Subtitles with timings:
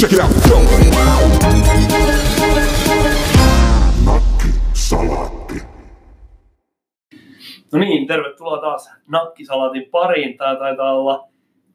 [0.00, 0.30] Check it out.
[0.48, 0.60] Go.
[4.04, 5.62] Nakkisalaatti.
[7.72, 10.36] No niin, tervetuloa taas Nakkisalatin pariin.
[10.38, 11.28] Tämä taitaa olla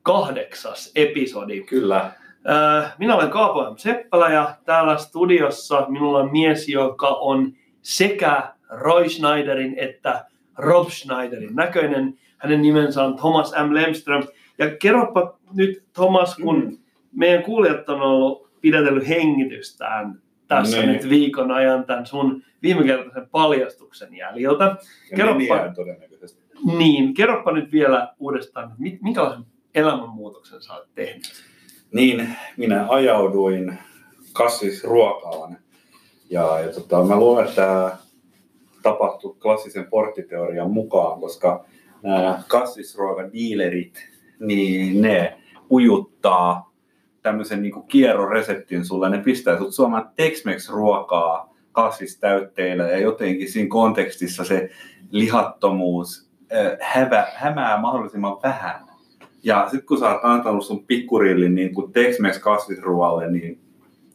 [0.03, 1.61] kahdeksas episodi.
[1.61, 2.11] Kyllä.
[2.49, 3.78] Äh, Minä olen Kaapo M.
[3.78, 10.26] Seppälä ja täällä studiossa minulla on mies, joka on sekä Roy Schneiderin että
[10.57, 12.19] Rob Schneiderin näköinen.
[12.37, 13.73] Hänen nimensä on Thomas M.
[13.73, 14.23] Lemström.
[14.57, 16.84] Ja kerropa nyt Thomas, kun Mm.
[17.16, 20.90] Meidän kuulijat on ollut pidetellyt hengitystään tässä Niin.
[20.92, 24.64] nyt viikon ajan tämän sun viimekertaisen paljastuksen jäljiltä.
[25.12, 26.44] Ja Kerropa- todennäköisesti.
[26.78, 31.23] Niin, kerropa nyt vielä uudestaan, mi- minkälaisen elämänmuutoksen sä oot tehnyt?
[31.94, 33.78] Niin, minä ajauduin
[34.34, 35.58] kasvisruokaan.
[36.30, 37.98] Ja, ja tota, mä luulen, että tämä
[38.82, 41.66] tapahtui klassisen porttiteorian mukaan, koska
[42.04, 44.09] nämä kasvisruokadiilerit,
[44.40, 45.38] niin ne
[45.72, 46.75] ujuttaa
[47.26, 49.10] tämmöisen niin kierroreseptin sulle.
[49.10, 54.70] Ne pistää sut suomaan Tex-Mex-ruokaa kasvistäytteillä ja jotenkin siinä kontekstissa se
[55.12, 58.86] lihattomuus äh, hävä, hämää mahdollisimman vähän.
[59.44, 63.60] Ja sitten kun sä oot antanut sun pikkurillin niin kuin Tex-Mex kasvisruoalle, niin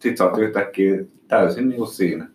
[0.00, 2.28] sit sä oot yhtäkkiä täysin niin kuin siinä.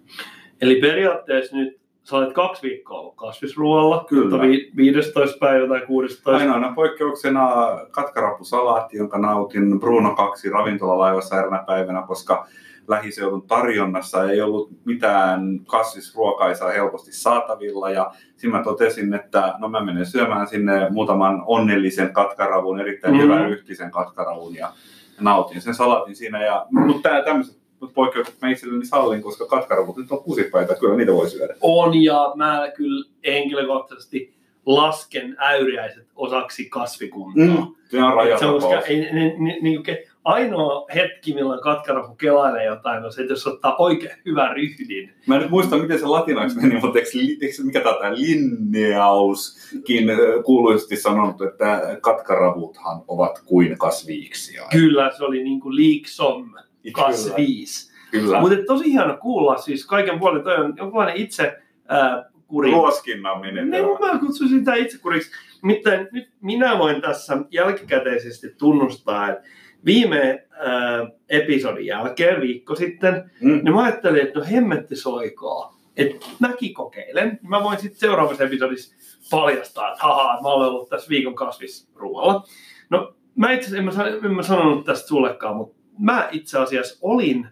[0.62, 4.30] Eli periaatteessa nyt sä olet kaksi viikkoa ollut kasvisruoalla, Kyllä.
[4.30, 5.38] mutta vi- 15.
[5.40, 6.38] päivä tai 16.
[6.38, 7.50] Ainoana poikkeuksena
[7.92, 12.48] katkarappusalaatti, jonka nautin Bruno 2 ravintolalaivassa eräänä päivänä, koska
[12.88, 17.90] lähiseudun tarjonnassa ei ollut mitään kasvisruokaisaa helposti saatavilla.
[17.90, 23.22] Ja siinä mä totesin, että no mä menen syömään sinne muutaman onnellisen katkaravun, erittäin mm.
[23.22, 24.72] hyvän yhtisen katkaravun ja
[25.20, 26.46] nautin sen salatin siinä.
[26.46, 31.30] Ja, mutta tämmöiset poikkeukset mä itselleni sallin, koska katkaravut nyt on kusipäitä, kyllä niitä voi
[31.30, 31.56] syödä.
[31.62, 37.46] On ja mä kyllä henkilökohtaisesti lasken äyriäiset osaksi kasvikuntaa.
[37.46, 37.76] Mm.
[37.90, 38.86] Se on koska rajatapaus.
[38.86, 43.48] ei, ne, ne, niin kuin, ainoa hetki, milloin katkarapu kelailee jotain, on se, että jos
[43.48, 45.14] ottaa oikein hyvän ryhdin.
[45.28, 47.10] Mä en nyt muista, miten se latinaksi meni, mutta eikö,
[47.42, 50.08] eikö mikä tämä linneauskin
[50.46, 54.64] kuuluisesti sanonut, että katkaravuthan ovat kuin kasviiksia.
[54.72, 56.54] Kyllä, se oli niin kuin liiksom
[56.94, 57.92] kasviis.
[58.12, 58.40] Kyllä.
[58.40, 61.58] Mutta tosi hieno kuulla, siis kaiken puolin toi on jonkinlainen itse
[61.92, 62.72] äh, kuri.
[62.72, 64.14] Ruoskinnan Niin, menetelmä.
[64.14, 65.32] mä kutsuisin sitä itsekuriksi.
[65.64, 69.44] Nimittäin nyt minä voin tässä jälkikäteisesti tunnustaa, että
[69.86, 73.60] viime äh, episodin jälkeen, viikko sitten, Mm.
[73.64, 75.76] niin mä ajattelin, että no hemmetti soikaa.
[75.98, 77.40] Että mäkin kokeilen.
[77.42, 78.96] Mä voin sitten seuraavassa episodissa
[79.32, 82.44] paljastaa, että haha, mä olen ollut tässä viikon kasvisruoalla.
[82.90, 87.00] No mä itse asiassa, en mä, en mä sanonut tästä sullekaan, mutta mä itse asiassa
[87.02, 87.48] olin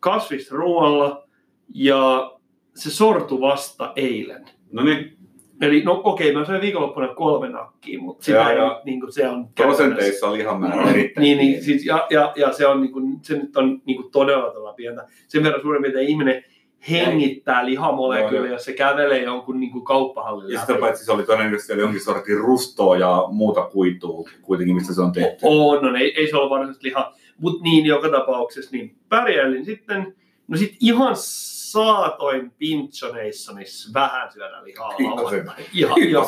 [0.00, 1.28] kasvisruoalla
[1.74, 2.32] ja
[2.74, 4.44] se sortui vasta eilen.
[4.72, 5.16] No niin,
[5.60, 8.82] Eli no okei, mä söin viikonloppuna kolme nakkia, mutta sitä Joo, ei, joo.
[8.84, 12.80] niin kuin se on prosenteissa lihamäärä erittäin Niin, niin siis, ja, ja, ja, se, on,
[12.80, 15.06] niin kuin, se nyt on niin kuin todella todella pientä.
[15.28, 16.44] Sen verran suurin piirtein ihminen
[16.90, 20.80] hengittää lihamolekyyliä, jos se kävelee jonkun niin kuin kauppahallin Ja sitä läpi.
[20.80, 25.12] paitsi se oli todennäköisesti oli jonkin sortin rustoa ja muuta kuitua kuitenkin, mistä se on
[25.12, 25.38] tehty.
[25.42, 27.14] On, no ei, ei se ole varsinaisesti liha.
[27.38, 30.16] Mutta niin, joka tapauksessa niin pärjäilin sitten.
[30.48, 35.54] No sit ihan saatoin pinchoneissonissa vähän syödä lihaa lauantaina.
[35.72, 36.26] Ihan, ihan.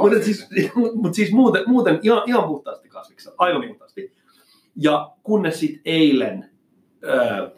[0.00, 0.48] Mutta siis,
[1.02, 4.12] mut siis muuten, muuten ihan, ihan puhtaasti kasviksi, aivan puhtaasti.
[4.76, 6.50] Ja kunnes sitten eilen
[7.04, 7.50] öö,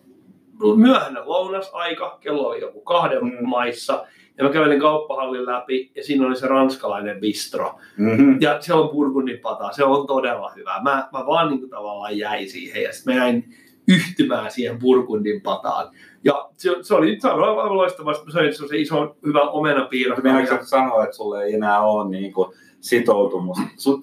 [0.76, 3.48] myöhänä lounasaika, kello oli joku kahden Mm.
[3.48, 4.06] maissa,
[4.38, 7.78] ja mä kävelin kauppahallin läpi, ja siinä oli se ranskalainen bistro.
[7.96, 8.38] Mm-hmm.
[8.40, 10.80] Ja se on burgundipata, se on todella hyvä.
[10.82, 13.54] Mä, mä vaan niin kuin tavallaan jäin siihen, ja sitten mä jäin
[13.88, 15.90] yhtymään siihen burgundin pataan.
[16.24, 20.22] Ja se, se oli aivan loistavaa, että mä söin se iso hyvä omenapiirros.
[20.22, 22.54] Meinaatko sanoa, että sulle ei enää ole niin kuin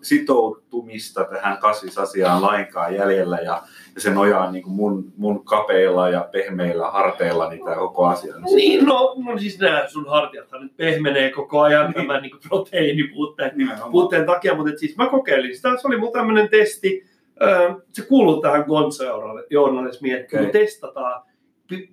[0.01, 3.61] sitoutumista tähän kasvisasiaan lainkaan jäljellä ja, ja
[3.97, 8.35] se nojaa niin kuin mun, mun kapeilla ja pehmeillä harteilla niin tämä koko asia.
[8.55, 11.93] Niin, no, no siis nämä sun hartiathan nyt pehmenee koko ajan Niin.
[12.07, 13.91] tämän niin proteiinipuutteen Nimenomaan.
[13.91, 17.05] puutteen takia, mutta et siis mä kokeilin sitä, se oli mun tämmöinen testi,
[17.91, 20.51] se kuuluu tähän Gonzo-journalismiin, että Okei.
[20.51, 21.23] testataan,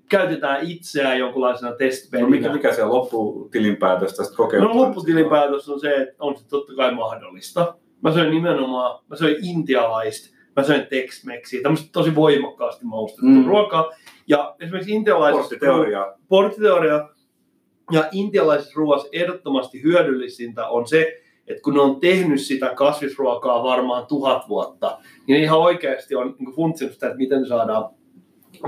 [0.09, 2.29] käytetään itseään jonkunlaisena No, testpelinä.
[2.31, 4.75] mikä, mikä se lopputilinpäätös tästä kokeilusta?
[4.75, 7.75] No lopputilinpäätös on se, että on se totta kai mahdollista.
[8.03, 13.45] Mä söin nimenomaan, mä söin intialaista, mä söin Tex-Mexiä, tämmöistä tosi voimakkaasti maustettua Mm.
[13.47, 13.91] ruokaa.
[14.27, 16.13] Ja esimerkiksi intialaisessa Porttiteoria.
[16.29, 17.09] porttiteoria
[17.93, 21.19] ja intialaisessa ruoassa ehdottomasti hyödyllisintä on se,
[21.49, 26.35] että kun ne on tehnyt sitä kasvisruokaa varmaan tuhat vuotta, niin ne ihan oikeasti on
[26.39, 27.91] niin funtsinut sitä, että miten saadaan,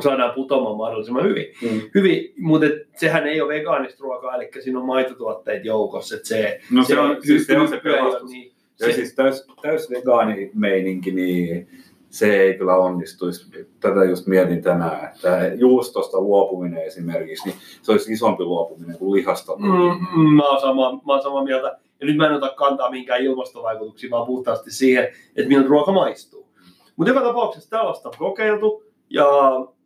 [0.00, 1.46] saadaan putoamaan mahdollisimman hyvin.
[1.62, 1.80] Mm.
[1.94, 6.14] hyvin mutta et sehän ei ole vegaanista ruokaa, eli siinä on maitotuotteet joukossa.
[6.16, 8.30] Että se, No se on, siis se on se pelastus.
[8.30, 11.68] Niin, Ja siis täys, täys vegaanimeininki, niin
[12.10, 13.66] se ei kyllä onnistuisi.
[13.80, 19.56] Tätä just mietin tänään, että juustosta luopuminen esimerkiksi, niin se olisi isompi luopuminen kuin lihasta.
[19.56, 21.78] Mm, mm, mä, oon sama, mä oon samaa mieltä.
[22.00, 25.04] Ja nyt mä en ota kantaa minkään ilmastovaikutuksiin, vaan puhtaasti siihen,
[25.36, 26.48] että miltä ruoka maistuu.
[26.96, 29.26] Mutta joka tapauksessa tällaista on kokeiltu ja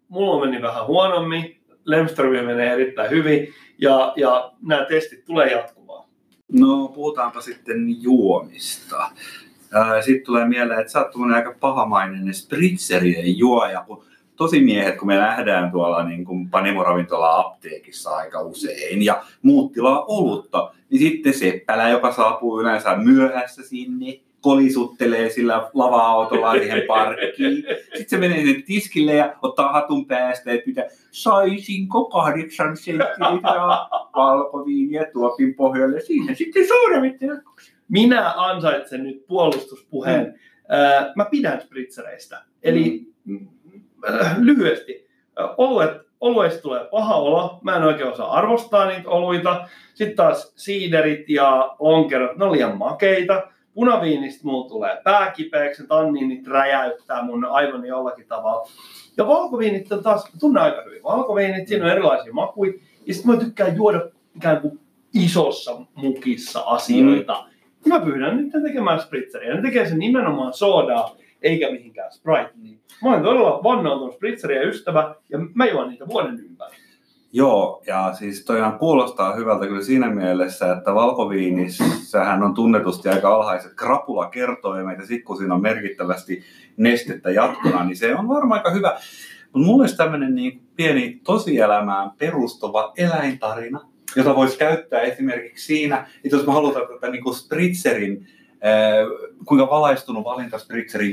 [0.08, 1.56] mulla on mennyt vähän huonommin.
[1.84, 3.48] Lemströmiä menee erittäin hyvin
[3.78, 5.77] ja, ja nämä testit tulee jatkumaan.
[6.52, 9.10] No puhutaanpa sitten juomista.
[10.04, 14.04] Sitten tulee mieleen, että sä oot aika pahamainen spritserien juoja, kun
[14.36, 16.50] tosimiehet, kun me nähdään tuolla niin kuin
[17.38, 24.20] apteekissa aika usein ja muut tilaa olutta, niin sitten seppälä, joka saapuu yleensä myöhässä sinne,
[24.40, 27.64] kolisuttelee sillä lava-autolla siihen parkkiin.
[27.82, 33.08] Sitten se menee sinne tiskille ja ottaa hatun päästä ja pitää, saisinko kahdeksan senttiä
[34.16, 36.00] valkoviiniä tuopin pohjalle.
[36.00, 37.18] Siinä sitten suuremmin
[37.88, 40.26] Minä ansaitsen nyt puolustuspuheen.
[40.26, 40.32] Mm.
[41.16, 42.42] Mä pidän spritzereistä.
[42.62, 43.48] Eli mm.
[44.38, 45.08] lyhyesti,
[45.56, 45.90] oluet,
[46.20, 47.58] olueista tulee paha olo.
[47.62, 49.68] Mä en oikein osaa arvostaa niitä oluita.
[49.94, 53.42] Sitten taas siiderit ja lonkerot, ne on liian makeita
[53.78, 58.68] punaviinistä mulla tulee pääkipeäksi, tanniinit räjäyttää mun aivan jollakin tavalla.
[59.16, 62.72] Ja valkoviinit on taas, tunnen aika hyvin valkoviinit, siinä on erilaisia makuja.
[63.06, 64.00] Ja sitten mä tykkään juoda
[64.36, 64.80] ikään kuin
[65.14, 67.46] isossa mukissa asioita.
[67.84, 67.88] Mm.
[67.88, 69.54] Mä pyydän nyt tekemään spritzeriä.
[69.54, 72.78] Ne tekee sen nimenomaan soodaa, eikä mihinkään Sprite.
[73.02, 76.76] Mä olen todella vannoutunut spritzeriä ystävä, ja mä juon niitä vuoden ympäri.
[77.32, 83.74] Joo, ja siis toihan kuulostaa hyvältä kyllä siinä mielessä, että valkoviinissähän on tunnetusti aika alhaiset
[83.74, 86.42] krapulakertoimet ja sitten kun siinä on merkittävästi
[86.76, 89.00] nestettä jatkona, niin se on varmaan aika hyvä.
[89.52, 93.80] Mutta mulla olisi tämmöinen niin pieni tosielämään perustuva eläintarina,
[94.16, 98.26] jota voisi käyttää esimerkiksi siinä, että jos me halutaan tätä niin kuin spritzerin
[99.44, 101.12] kuinka valaistunut valinta Spritzerin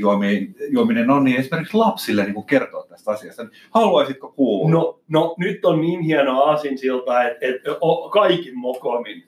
[0.72, 3.46] juominen on, niin esimerkiksi lapsille niin kuin kertoa tästä asiasta.
[3.72, 4.70] Haluaisitko kuulla?
[4.70, 7.70] No, no nyt on niin hieno aasinsilta, että, että
[8.12, 9.24] kaikin mokomin.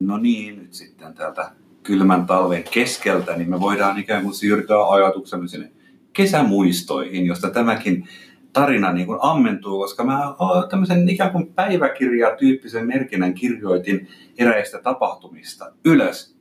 [0.00, 1.50] No niin, nyt sitten täältä
[1.82, 5.72] kylmän talven keskeltä, niin me voidaan ikään kuin siirtyä ajatuksemme sinne
[6.12, 8.08] kesämuistoihin, josta tämäkin
[8.52, 10.34] tarina niin kuin ammentuu, koska mä
[10.70, 16.35] tämmöisen ikään kuin päiväkirjatyyppisen merkinnän kirjoitin eräistä tapahtumista ylös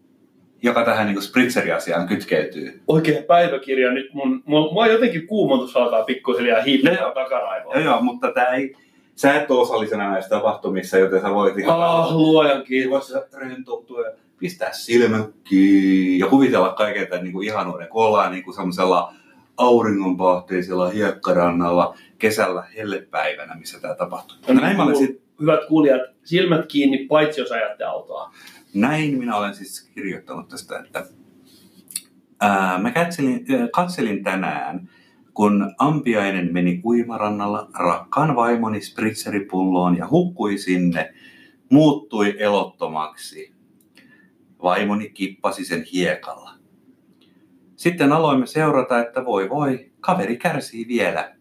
[0.66, 2.82] joka tähän niin Spritzer-asiaan kytkeytyy.
[2.88, 4.14] Oikein päiväkirja nyt.
[4.14, 7.76] Mun, mun, mun jotenkin kuumotus alkaa pikkuhiljaa hiipiä takaraivoon.
[7.76, 8.76] Joo, joo, mutta tämä ei,
[9.16, 11.82] sä et ole osallisena näissä tapahtumissa, joten sä voit ihan...
[11.82, 13.14] Ah, luojan kiitos.
[13.34, 15.30] rentoutua ja pistää silmät
[16.18, 19.14] ja kuvitella kaiken tämän niin kuin ihanuuden, kun ollaan niin kuin semmoisella
[19.58, 24.38] auringonpahteisella hiekkarannalla kesällä hellepäivänä, missä tämä tapahtuu.
[24.48, 25.22] No, näin mä sit...
[25.42, 28.32] Hyvät kuulijat, silmät kiinni, paitsi jos ajatte autoa.
[28.76, 31.08] Näin minä olen siis kirjoittanut tästä, että
[32.40, 34.90] ää, mä katselin, katselin tänään,
[35.34, 41.14] kun ampiainen meni uimarannalla rakkaan vaimoni spritseripulloon ja hukkui sinne,
[41.72, 43.54] muuttui elottomaksi.
[44.64, 46.52] Vaimoni kippasi sen hiekalla.
[47.76, 51.36] Sitten aloimme seurata, että voi voi, kaveri kärsii vielä.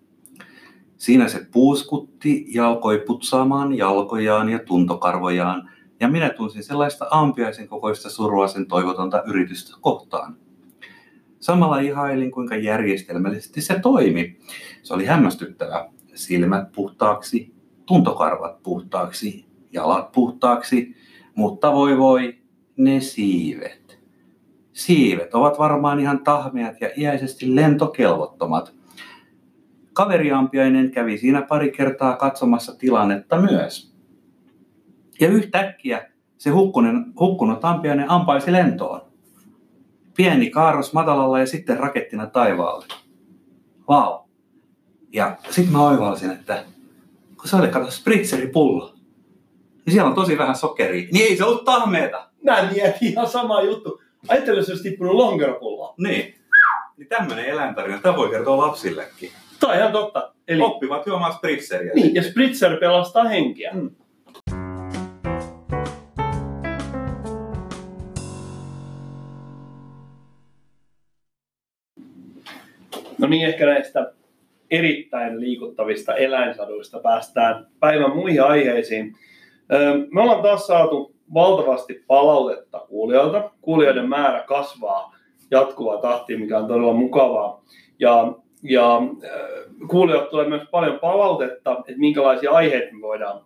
[0.97, 5.71] Siinä se puuskutti ja alkoi putsaamaan jalkojaan ja tuntokarvojaan
[6.05, 10.37] ja minä tunsin sellaista ampiaisen kokoista surua sen toivotonta yritystä kohtaan.
[11.41, 14.39] Samalla ihailin, kuinka järjestelmällisesti se toimi.
[14.83, 15.91] Se oli hämmästyttävä.
[16.15, 17.55] Silmät puhtaaksi,
[17.87, 20.97] tuntokarvat puhtaaksi, jalat puhtaaksi,
[21.35, 22.39] mutta voi voi,
[22.77, 24.01] ne siivet.
[24.73, 28.75] Siivet ovat varmaan ihan tahmeat ja iäisesti lentokelvottomat.
[29.93, 33.94] Kaveriampiainen kävi siinä pari kertaa katsomassa tilannetta myös.
[35.21, 39.01] Ja yhtäkkiä se hukkunen, hukkunut ampiainen ampaisi lentoon.
[40.17, 42.87] Pieni kaaros matalalla ja sitten rakettina taivaalle.
[43.89, 44.13] Vau.
[44.13, 44.21] Wow.
[45.13, 46.65] Ja sitten mä oivalsin, että
[47.37, 48.95] kun se oli kato spritseripullo,
[49.87, 51.09] niin siellä on tosi vähän sokeria.
[51.13, 52.29] Niin ei se ollut tahmeeta.
[52.43, 54.01] Mä mietin ihan sama juttu.
[54.29, 55.95] Ajattelen, jos olisi tippunut lonkeropulloa.
[55.99, 56.35] Niin.
[56.97, 59.31] Niin tämmöinen eläintarina, tämä voi kertoa lapsillekin.
[59.61, 60.35] Tämä on ihan totta.
[60.49, 60.63] Eli...
[60.63, 61.93] Oppivat juomaan spritseriä.
[61.95, 63.71] Niin, ja spritzer pelastaa henkiä.
[63.75, 63.91] Mm.
[73.25, 74.13] No niin, ehkä näistä
[74.71, 79.15] erittäin liikuttavista eläinsaduista päästään päivän muihin aiheisiin.
[80.11, 83.51] Me ollaan taas saatu valtavasti palautetta kuulijoilta.
[83.61, 85.17] Kuulijoiden määrä kasvaa
[85.51, 87.65] jatkuvaa tahtia, mikä on todella mukavaa.
[87.99, 89.03] Ja, ja
[89.89, 93.41] kuulijoilta tulee myös paljon palautetta, että minkälaisia aiheita me voidaan,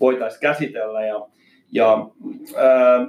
[0.00, 1.06] voitaisiin käsitellä.
[1.06, 1.26] Ja,
[1.72, 2.06] ja
[2.56, 3.06] ää,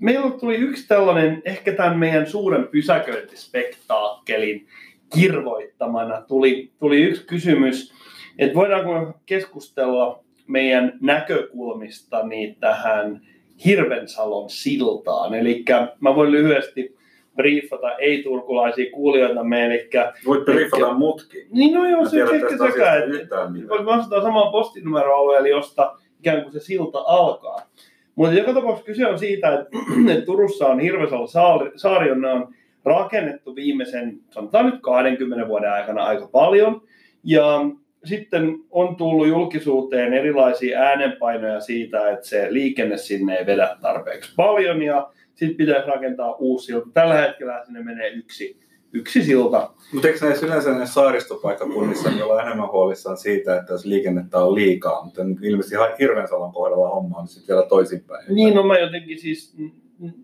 [0.00, 4.66] meillä tuli yksi tällainen, ehkä tämän meidän suuren pysäköintispektaakkelin
[5.14, 7.92] kirvoittamana tuli, tuli yksi kysymys,
[8.38, 13.20] että voidaanko keskustella meidän näkökulmista niin tähän
[13.64, 15.34] Hirvensalon siltaan.
[15.34, 15.64] Eli
[16.00, 16.96] mä voin lyhyesti
[17.36, 19.90] briefata ei-turkulaisia kuulijoita me, eli...
[20.26, 21.46] Voit briefata mutkin.
[21.50, 23.36] Niin no joo, se ehkä sekä, että
[23.68, 27.62] voit vastata samaan postinumeroalueelle, josta ikään kuin se silta alkaa.
[28.14, 29.68] Mutta joka tapauksessa kyse on siitä, että,
[30.12, 32.54] että Turussa on Hirvesalo saari, saari on
[32.86, 36.82] rakennettu viimeisen, sanotaan nyt 20 vuoden aikana aika paljon.
[37.24, 37.60] Ja
[38.04, 44.82] sitten on tullut julkisuuteen erilaisia äänenpainoja siitä, että se liikenne sinne ei vedä tarpeeksi paljon
[44.82, 46.86] ja sitten pitäisi rakentaa uusi silta.
[46.94, 48.60] Tällä hetkellä sinne menee yksi,
[48.92, 49.70] yksi silta.
[49.92, 54.54] Mutta eikö näissä yleensä näissä saaristopaikkakunnissa niin ollaan enemmän huolissaan siitä, että jos liikennettä on
[54.54, 58.34] liikaa, mutta ilmeisesti ihan Hirvensalon kohdalla homma on sitten vielä toisinpäin.
[58.34, 59.56] Niin, no mä jotenkin siis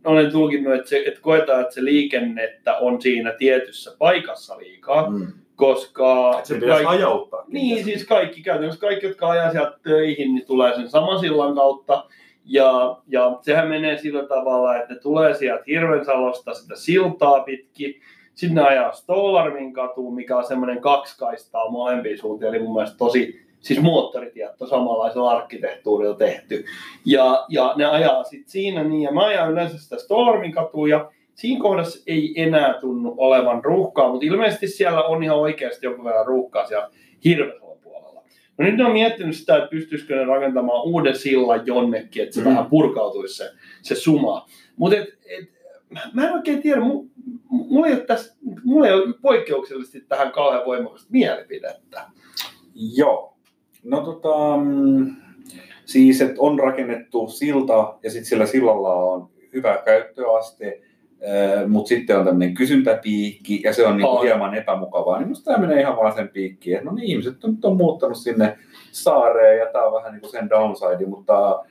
[0.04, 5.26] olen tulkinnut, että, se, että koetaan, että se liikennettä on siinä tietyssä paikassa liikaa, Mm.
[5.56, 7.44] koska Et se pitäisi hajauttaa.
[7.48, 12.04] Niin, siis kaikki käytännössä kaikki, jotka ajaa sieltä töihin, niin tulee sen saman sillan kautta.
[12.44, 17.94] Ja, ja sehän menee sillä tavalla, että ne tulee sieltä Hirvensalosta sitä siltaa pitkin.
[18.34, 22.48] Sitten ne ajaa Stolarmin katuun, mikä on semmoinen kaksi kaistaa molempiin suuntiin.
[22.54, 26.64] Eli mun mielestä tosi, siis moottoritiet on samanlaisella arkkitehtuurilla tehty.
[27.04, 31.10] Ja, ja ne ajaa sitten siinä niin, ja mä ajan yleensä sitä Stolarmin katua, ja
[31.34, 36.26] siinä kohdassa ei enää tunnu olevan ruuhkaa, mutta ilmeisesti siellä on ihan oikeasti jonkun verran
[36.26, 36.90] ruuhkaa siellä
[37.24, 38.22] Hirvesalon puolella.
[38.58, 42.46] No nyt on miettinyt sitä, että pystyisikö ne rakentamaan uuden sillan jonnekin, että se Mm.
[42.46, 43.50] vähän purkautuisi se,
[43.82, 44.46] se suma.
[44.76, 45.48] Mutta et, et,
[46.12, 50.32] mä en oikein tiedä, mu, mu- mulla ei ole, tässä, mulla ei ole poikkeuksellisesti tähän
[50.32, 52.04] kauhean voimakasta mielipidettä.
[52.96, 53.31] Joo.
[53.84, 55.16] No tota, mm,
[55.84, 60.80] siis että on rakennettu silta ja sitten sillä sillalla on hyvä käyttöaste,
[61.68, 64.22] mutta sitten on tämmöinen kysyntäpiikki ja se on niinku On.
[64.22, 65.18] hieman epämukavaa.
[65.18, 66.76] Niin musta tämä menee ihan vaan sen piikkiin.
[66.76, 68.58] että No niin, ihmiset on, on muuttanut sinne
[68.92, 71.64] saareen ja tämä on vähän niin kuin sen downside, mutta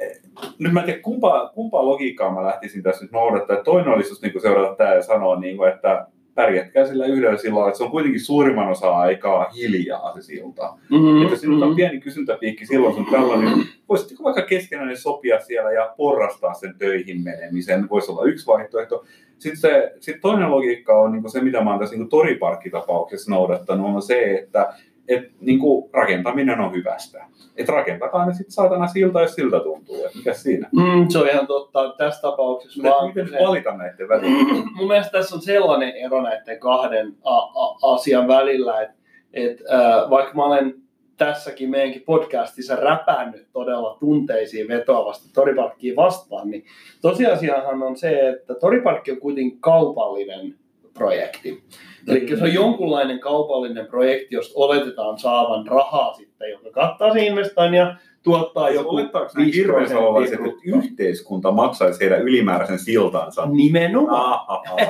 [0.00, 0.20] eh,
[0.58, 3.64] nyt mä en tiedä, kumpaa, kumpaa logiikkaa mä lähtisin tässä nyt noudattaa.
[3.64, 6.06] Toinen olisi just niin seurata tämä ja sanoa, niin kuin, että
[6.40, 10.76] pärjätkää sillä yhdellä sillä että se on kuitenkin suurimman osa aikaa hiljaa se silta.
[10.90, 11.22] Mm-hmm.
[11.22, 15.72] Että jos sinulla on pieni kysyntäpiikki silloin sun tällä, niin voisitteko vaikka keskenään sopia siellä
[15.72, 19.04] ja porrastaa sen töihin menemisen, voisi olla yksi vaihtoehto.
[19.38, 23.94] Sitten se, sit toinen logiikka on niin se, mitä mä oon tässä niin toriparkkitapauksessa noudattanut,
[23.94, 24.74] on se, että
[25.10, 25.58] et, niin
[25.92, 27.24] rakentaminen on hyvästä.
[27.56, 30.04] Että rakentakaa ne sitten saatana silta, jos siltä tuntuu.
[30.04, 30.68] Et mikä siinä?
[30.72, 31.94] Mm, se on ihan totta.
[31.98, 34.54] Tässä tapauksessa vaan Miten se- valita näiden välillä?
[34.76, 38.94] mun mielestä tässä on sellainen ero näiden kahden a- a- asian välillä, että
[39.32, 40.74] et, äh, vaikka mä olen
[41.16, 46.64] tässäkin meidänkin podcastissa räpännyt todella tunteisiin vetoavasti Toriparkkiin vastaan, niin
[47.02, 50.54] tosiasiahan on se, että Toriparkki on kuitenkin kaupallinen
[50.94, 51.62] projekti.
[52.08, 57.78] Eli se on jonkunlainen kaupallinen projekti, josta oletetaan saavan rahaa sitten, joka kattaa sen investoinnin
[57.78, 60.90] ja tuottaa joku Olettaako nämä 5 hirveänsalolaiset, että prosenttia bruttoa.
[60.90, 63.46] yhteiskunta maksaisi heidän ylimääräisen siltansa?
[63.46, 64.40] Nimenomaan.
[64.48, 64.64] Aha.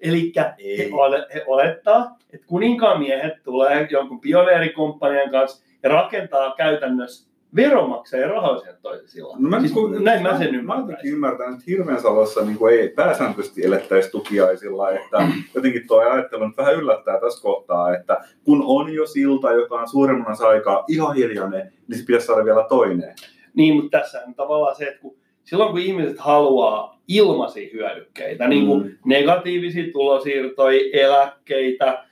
[0.00, 0.90] Eli he, Ei.
[0.92, 8.60] ole, he olettaa, että kuninkaan miehet tulee jonkun pioneerikomppanian kanssa ja rakentaa käytännössä veronmaksajien rahoja
[8.60, 9.36] sieltä toisella.
[9.38, 10.80] No mä, siis, kun, näin mä sen Mä ymmärrän.
[10.88, 16.74] jotenkin ymmärtänyt, että Hirveensalossa niin ei pääsääntöisesti elettäisi tukiaisilla, että jotenkin tuo ajattelu nyt vähän
[16.74, 21.98] yllättää tässä kohtaa, että kun on jo silta, joka on suuremman aikaa ihan hiljainen, niin
[21.98, 23.14] se pitäisi saada vielä toinen.
[23.54, 28.66] Niin, mutta tässä on tavallaan se, että kun, silloin kun ihmiset haluaa ilmaisia hyödykkeitä, niin
[28.66, 28.92] kuin Mm.
[29.04, 32.04] negatiivisia tulosiirtoja, eläkkeitä,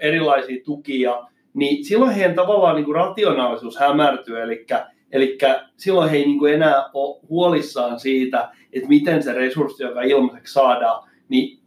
[0.00, 4.66] erilaisia tukia, niin silloin heidän tavallaan niin kuin rationaalisuus hämärtyy, eli,
[5.12, 5.38] eli
[5.76, 10.52] silloin he ei niin kuin enää ole huolissaan siitä, että miten se resurssi, joka ilmaiseksi
[10.52, 11.60] saadaan, niin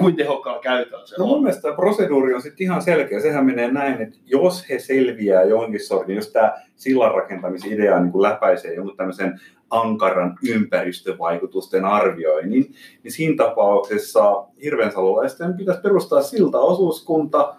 [0.00, 1.42] kuin tehokkaalla käytöllä se No mun on.
[1.42, 3.20] mielestä tämä proseduuri on sitten ihan selkeä.
[3.20, 8.22] Sehän menee näin, että jos he selviää johonkin sortin, jos tämä sillan rakentamisidea niin kuin
[8.22, 9.40] läpäisee jonkun tämmöisen
[9.70, 17.54] ankaran ympäristövaikutusten arvioinnin, niin siinä tapauksessa hirvensalolaisten pitäisi perustaa siltaosuuskunta,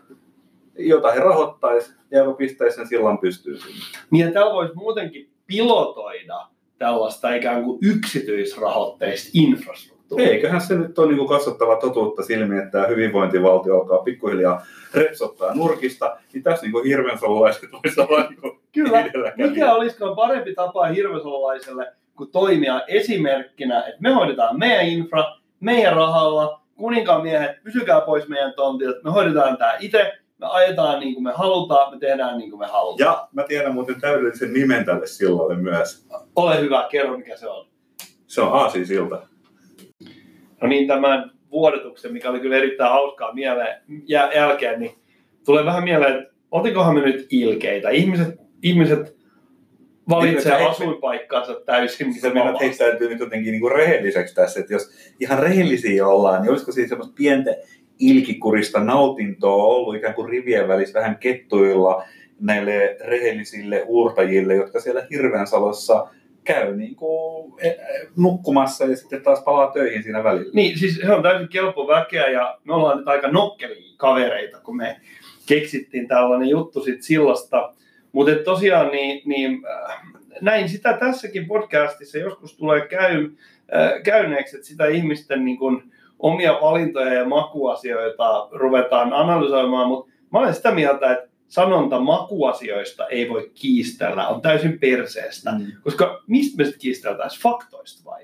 [0.78, 3.80] jota he rahoittaisi ja joka pistäisi sen sillan pystyyn sinne.
[4.12, 10.28] Niin ja täällä voisi muutenkin pilotoida tällaista ikään kuin yksityisrahoitteista infrastruktuuria.
[10.28, 16.18] Eiköhän se nyt ole niin katsottava totuutta silmiin, että tämä hyvinvointivaltio alkaa pikkuhiljaa repsottaa nurkista,
[16.34, 19.34] niin tässä niin kuin hirvensalolaiset voisi olla niin Kyllä.
[19.38, 25.24] Mikä olisikaan parempi tapa hirvesolalaiselle kuin toimia esimerkkinä, että me hoidetaan meidän infra,
[25.60, 31.13] meidän rahalla, kuninkaan miehet, pysykää pois meidän tontilta, me hoidetaan tämä itse, me ajetaan niin
[31.13, 33.08] kuin me halutaan, me tehdään niin kuin me halutaan.
[33.08, 36.08] Ja mä tiedän muuten täydellisen nimen tälle sillalle myös.
[36.36, 37.67] Ole hyvä, kerro mikä se on.
[38.27, 39.22] Se on Aasinsilta.
[40.62, 44.96] No niin, tämän vuodetuksen, mikä oli kyllä erittäin hauskaa mieleen, ja jälkeen, niin
[45.46, 47.89] tulee vähän mieleen, että otikohan me nyt ilkeitä.
[47.89, 49.17] Ihmiset, ihmiset
[50.10, 55.39] valitsee Niin, asuinpaikkaansa täysin sä meinaat heittäytyy nyt jotenkin niinku rehelliseksi tässä, että jos ihan
[55.39, 57.56] rehellisiä ollaan, niin olisiko siinä semmoista pientä
[58.00, 62.04] ilkikurista nautintoa ollut ikään kuin rivien välissä vähän kettuilla
[62.39, 66.08] näille rehellisille uurtajille, jotka siellä Hirveänsalossa
[66.44, 67.54] käy niin kuin
[68.18, 70.51] nukkumassa ja sitten taas palaa töihin siinä välillä.
[70.54, 74.77] Niin, siis he on täysin kelpo väkeä ja me ollaan nyt aika nokkelia kavereita, kun
[74.77, 75.01] me
[75.46, 77.74] keksittiin tällainen juttu sit sillasta.
[78.12, 80.01] Mutta tosiaan niin, niin äh,
[80.42, 83.30] näin sitä tässäkin podcastissa joskus tulee käy,
[83.75, 85.84] äh, käyneeksi, että sitä ihmisten niin kun,
[86.20, 93.30] omia valintoja ja makuasioita ruvetaan analysoimaan, mutta mä olen sitä mieltä, että sanonta makuasioista ei
[93.30, 95.52] voi kiistellä, on täysin perseestä.
[95.52, 95.66] Mm.
[95.84, 98.24] Koska mistä me sitten kiisteltäisiin, faktoista vai?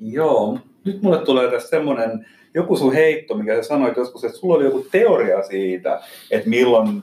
[0.00, 4.54] Joo, nyt mulle tulee tässä semmoinen joku sun heitto, mikä sä sanoit joskus, että sulla
[4.54, 6.00] oli joku teoria siitä,
[6.30, 7.02] että milloin,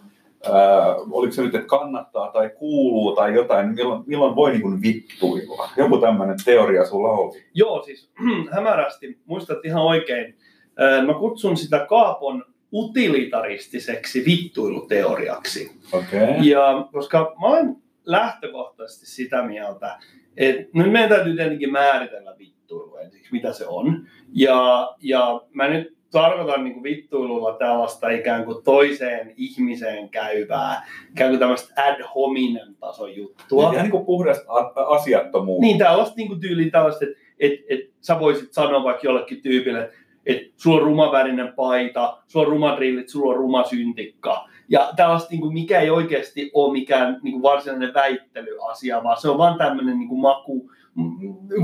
[0.51, 4.81] ää, oliko se nyt, että kannattaa tai kuuluu tai jotain, niin milloin, milloin voi niin
[4.81, 5.69] vittuilla.
[5.77, 7.43] Joku tämmöinen teoria sulla oli.
[7.53, 8.11] Joo, siis
[8.55, 10.37] hämärästi, muistat ihan oikein.
[10.77, 15.71] Ää, Mä kutsun sitä Kaapon utilitaristiseksi vittuiluteoriaksi.
[15.91, 16.23] Okei.
[16.23, 16.35] Okay.
[16.43, 19.99] Ja koska mä olen lähtökohtaisesti sitä mieltä,
[20.37, 24.07] että nyt meidän täytyy tietenkin määritellä vittuilu ensiksi, mitä se on.
[24.33, 31.29] Ja, ja mä nyt tarkoitan niin kuin vittuilulla tällaista ikään kuin toiseen ihmiseen käyvää, ikään
[31.29, 33.71] kuin tämmöistä ad hominem tason juttua.
[33.71, 35.61] Ihan niin kuin puhdasta asiattomuutta.
[35.61, 39.83] Niin, tällaista niin kuin tyyliin tällaista, että et, et, sä voisit sanoa vaikka jollekin tyypille,
[39.83, 44.49] että et, sulla on rumavärinen paita, sulla on rumadrillit, sulla on ruma syntikka.
[44.69, 49.29] Ja tällaista, niin kuin, mikä ei oikeasti ole mikään niin kuin varsinainen väittelyasia, vaan se
[49.29, 50.71] on vaan tämmöinen niin kuin maku,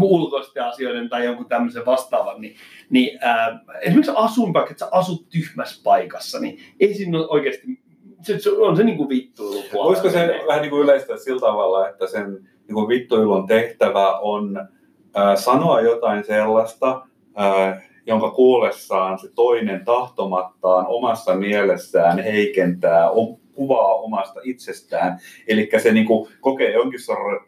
[0.02, 2.56] ulkoisten asioiden tai jonkun tämmöisen vastaavan, niin,
[2.90, 7.80] niin ää, esimerkiksi asuinpaikka, että sä asut tyhmässä paikassa, niin ei siinä ole oikeasti,
[8.22, 11.90] se, se on se niin kuin vittuilu Voisiko se vähän niin kuin yleistää sillä tavalla,
[11.90, 12.32] että sen
[12.68, 14.58] niin kuin vittuilun tehtävä on
[15.18, 17.02] äh, sanoa jotain sellaista,
[17.40, 23.10] äh, jonka kuullessaan se toinen tahtomattaan omassa mielessään heikentää
[23.54, 25.20] kuvaa omasta itsestään.
[25.48, 27.42] Eli se niin kuin, kokee jonkin sor,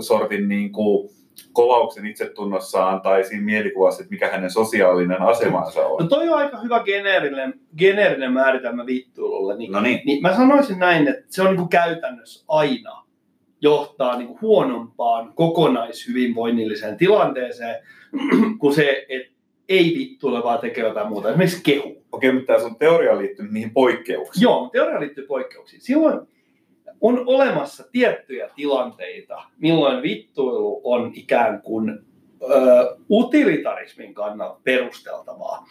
[0.00, 1.10] sortin niin kuin,
[1.52, 6.02] kolauksen itsetunnossaan tai siinä mielikuvassa, että mikä hänen sosiaalinen asemansa on.
[6.02, 9.56] No toi on aika hyvä geneerinen, geneerinen määritelmä vittuilulle.
[9.56, 10.00] Niin, No niin.
[10.04, 13.02] niin mä sanoisin näin, että se on niin kuin käytännössä aina
[13.60, 17.74] johtaa niin kuin huonompaan kokonaishyvinvoinnilliseen tilanteeseen
[18.60, 19.32] kuin se, että
[19.68, 21.28] ei vittuile, vaan tekee jotain muuta.
[21.28, 22.02] Esimerkiksi kehu.
[22.12, 24.42] Okei, mutta tämä sun teoria liittyy niihin poikkeuksiin.
[24.42, 25.82] Joo, teoria liittyy poikkeuksiin.
[25.82, 26.20] Silloin
[27.02, 31.98] on olemassa tiettyjä tilanteita, milloin vittuilu on ikään kuin
[32.42, 35.66] ö, utilitarismin kannalta perusteltavaa.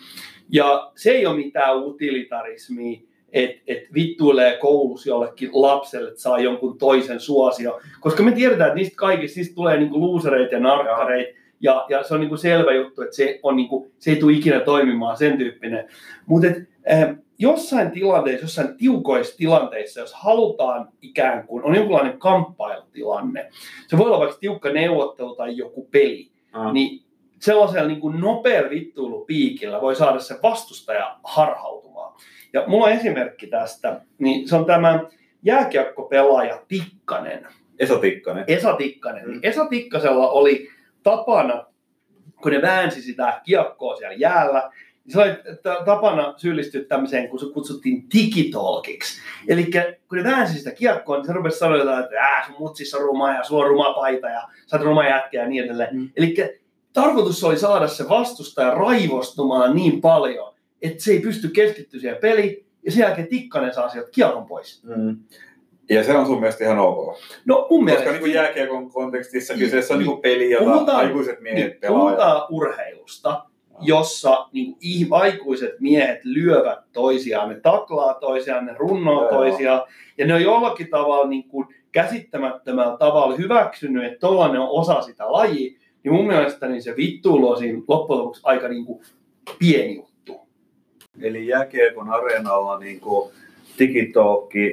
[0.50, 3.00] Ja se ei ole mitään utilitarismia,
[3.34, 7.80] että et vittuilee koulussa jollekin lapselle, että saa jonkun toisen suosio.
[8.00, 11.40] Koska me tiedetään, että niistä kaikista niistä tulee niinku luusereita ja narkkareita.
[11.62, 14.60] Ja, ja se on niinku selvä juttu, että se, on niinku, se ei tule ikinä
[14.60, 15.88] toimimaan sen tyyppinen.
[16.26, 16.48] Mutta
[17.42, 23.50] jossain tilanteessa, jossain tiukoissa tilanteissa, jos halutaan ikään kuin, on jonkinlainen kamppailutilanne,
[23.88, 26.74] se voi olla vaikka tiukka neuvottelu tai joku peli, Ah.
[26.74, 27.04] niin
[27.40, 32.14] sellaisella niin kuin nopealla vittuilupiikillä voi saada se vastustaja harhautumaan.
[32.54, 35.00] Ja mulla on esimerkki tästä, niin se on tämä
[35.44, 37.48] jääkiekkopelaaja Tikkanen,
[37.80, 38.44] Esa Tikkanen.
[38.48, 39.26] Esa Tikkanen.
[39.26, 39.32] Mm.
[39.32, 40.68] Niin Esa Tikkasella oli
[41.04, 41.66] tapana,
[42.42, 44.72] kun ne väänsi sitä kiekkoa siellä jäällä,
[45.10, 45.30] se oli
[45.86, 49.22] tapana syyllistyä tämmöiseen, kun se kutsuttiin digitalkiksi.
[49.48, 49.70] Eli
[50.10, 53.34] kun ne väänsi sitä kiekkoa, niin se rupesi sanoa, että äh, sun mutsissa on ruma
[53.34, 55.96] ja sulla on ruma paita ja sä oot ruma jätkä ja niin edelleen.
[55.96, 56.10] Mm.
[56.18, 56.36] Eli
[56.94, 62.66] tarkoitus oli saada se vastustaja raivostumaan niin paljon, että se ei pysty keskittyä siihen peliin,
[62.86, 64.84] ja sen jälkeen Tikkanen saa sieltä kiekon pois.
[64.84, 65.18] Mm.
[65.90, 67.18] Ja se on sun mielestä ihan ok.
[67.46, 68.10] No mun mielestä...
[68.10, 70.08] Koska niin jääkiekon kontekstissa kyseessä on niin.
[70.08, 72.00] niin kuin peli, jota Puhutaan- aikuiset miehet Niin, pelaa.
[72.00, 73.46] puhutaan urheilusta,
[73.82, 79.30] jossa niin kuin, aikuiset miehet lyövät toisiaan, ne taklaa toisiaan, ne runnoo Joo.
[79.30, 79.82] toisiaan,
[80.18, 85.32] ja ne on jollakin tavalla niin kuin, käsittämättömällä tavalla hyväksynyt, että tollainen on osa sitä
[85.32, 89.02] lajia, niin mun mielestä niin se vittuilu on siinä loppujen lopuksi aika niin kuin,
[89.60, 90.40] pieni juttu.
[91.22, 93.32] Eli jääkiekon areenalla niin kuin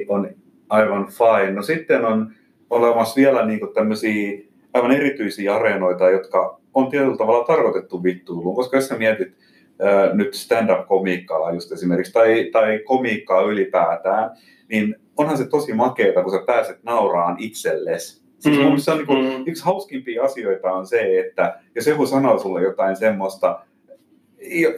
[0.07, 0.29] on
[0.69, 1.51] aivan fine.
[1.51, 2.31] No sitten on
[2.69, 4.39] olemassa vielä niin kuin tämmöisiä
[4.73, 8.55] aivan erityisiä areenoita, jotka on tietyllä tavalla tarkoitettu vittuiluun.
[8.55, 9.33] Koska jos sä mietit
[9.81, 14.31] ää, nyt stand-up-komiikkaa just esimerkiksi, tai, tai komiikkaa ylipäätään,
[14.69, 18.19] niin onhan se tosi makeeta, kun sä pääset nauraan itsellesi.
[18.39, 19.43] Siis Mm, se on niin kuin, mm.
[19.45, 23.59] yksi hauskimpia asioita on se, että jos joku sanoo sulle jotain semmoista,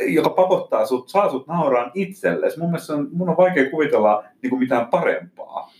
[0.07, 2.59] joka pakottaa sut, saa sut nauraan itsellesi.
[2.59, 5.71] Mun mielestä on, mun on vaikea kuvitella niin kuin mitään parempaa.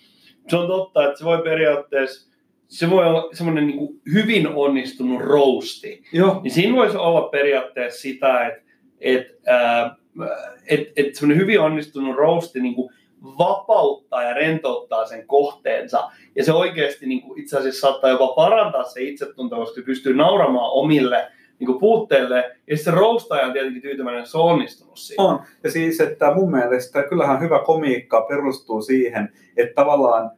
[0.47, 2.31] Se on totta, että se voi periaatteessa,
[2.71, 6.03] se voi olla semmoinen niin hyvin onnistunut roasti.
[6.13, 6.39] Joo.
[6.43, 8.62] Niin siinä voisi olla periaatteessa sitä, että
[9.01, 9.95] et, ää,
[10.67, 16.12] et, et semmoinen hyvin onnistunut roasti niin kuin vapauttaa ja rentouttaa sen kohteensa.
[16.36, 20.13] Ja se oikeasti niin kuin itse asiassa saattaa jopa parantaa se itsetunto, koska se pystyy
[20.13, 21.27] nauramaan omille
[21.60, 22.57] niin kuin puutteille.
[22.67, 25.23] Ja se roastaja on tietenkin tyytyväinen, se on onnistunut siinä.
[25.23, 25.39] On.
[25.63, 30.31] Ja siis, että mun mielestä kyllähän hyvä komiikka perustuu siihen, että tavallaan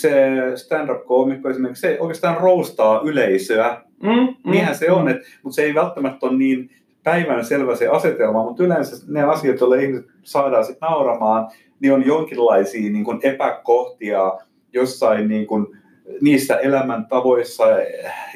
[0.00, 0.12] se
[0.54, 3.82] stand-up-koomikko esimerkiksi, se oikeastaan roustaa yleisöä.
[4.02, 6.70] Mm, mm, Niinhän se on, että, mutta se ei välttämättä ole niin
[7.02, 11.48] päivän selvä se asetelma, mutta yleensä ne asiat, joille ihmiset saadaan sitten nauramaan,
[11.80, 14.32] niin on jonkinlaisia niin kuin epäkohtia
[14.72, 15.66] jossain niin kuin,
[16.20, 17.64] niissä elämäntavoissa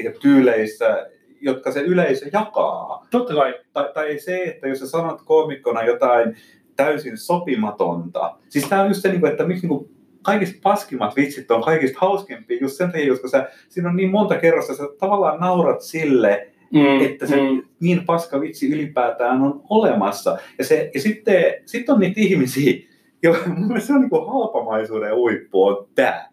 [0.05, 3.07] ja tyyleissä, jotka se yleisö jakaa.
[3.11, 3.55] Totta kai.
[3.73, 6.37] Tai, tai se, että jos sä sanot koomikkona jotain
[6.77, 8.37] täysin sopimatonta.
[8.49, 9.94] Siis tämä on just se, niin että miksi niin
[10.25, 14.37] kaikista paskimmat vitsit on kaikista hauskempia just sen takia, koska sä, siinä on niin monta
[14.37, 17.63] kerrosta, sä tavallaan naurat sille, mm, että se mm.
[17.81, 20.39] niin paska vitsi ylipäätään on olemassa.
[20.59, 22.75] Ja, se, ja sitten sit on niitä ihmisiä,
[23.23, 23.35] jo,
[23.87, 26.29] se on niin kuin halpamaisuuden huippu on tämä.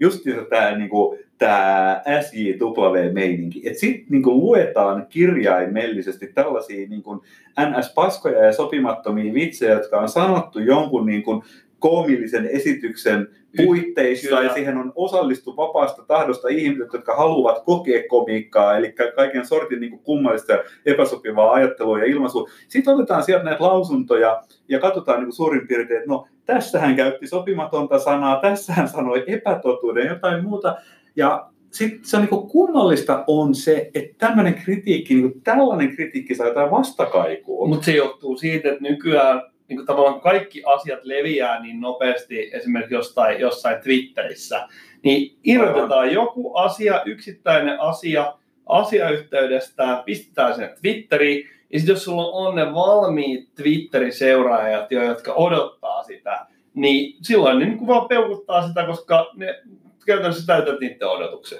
[0.00, 3.62] Just tämä niin kuin, tämä SJW-meininki.
[3.64, 7.20] Että sitten niin luetaan kirjaimellisesti tällaisia niin kuin
[7.60, 11.42] NS-paskoja ja sopimattomia vitsejä, jotka on sanottu jonkun niin kuin
[11.78, 14.42] koomillisen esityksen puitteissa Kyllä.
[14.42, 19.98] ja siihen on osallistu vapaasta tahdosta ihmiset, jotka haluavat kokea komiikkaa, eli kaiken sortin niin
[19.98, 22.48] kummallista ja epäsopivaa ajattelua ja ilmaisua.
[22.68, 27.26] Sitten otetaan sieltä näitä lausuntoja ja katsotaan niin suurin piirtein, että no tässä hän käytti
[27.26, 30.76] sopimatonta sanaa, tässä hän sanoi epätotuuden, jotain muuta.
[31.16, 36.46] Ja sitten se on niin kummallista on se, että tämmöinen kritiikki, niin tällainen kritiikki saa
[36.48, 37.68] jotain vastakaikua.
[37.68, 42.94] Mutta se johtuu siitä, että nykyään niin kuin tavallaan kaikki asiat leviää niin nopeasti esimerkiksi
[42.94, 44.68] jostain, jossain Twitterissä,
[45.02, 48.34] niin irrotetaan joku asia, yksittäinen asia
[48.66, 56.02] asiayhteydestä, pistetään sen Twitteriin, ja sitten jos sulla on ne valmiit Twitterin seuraajat, jotka odottaa
[56.02, 59.62] sitä, niin silloin ne niin vaan peukuttaa sitä, koska ne
[60.06, 61.58] käytännössä täytät niiden odotuksen.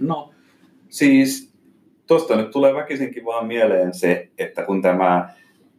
[0.00, 0.30] No,
[0.88, 1.52] siis
[2.06, 5.28] tuosta nyt tulee väkisinkin vaan mieleen se, että kun tämä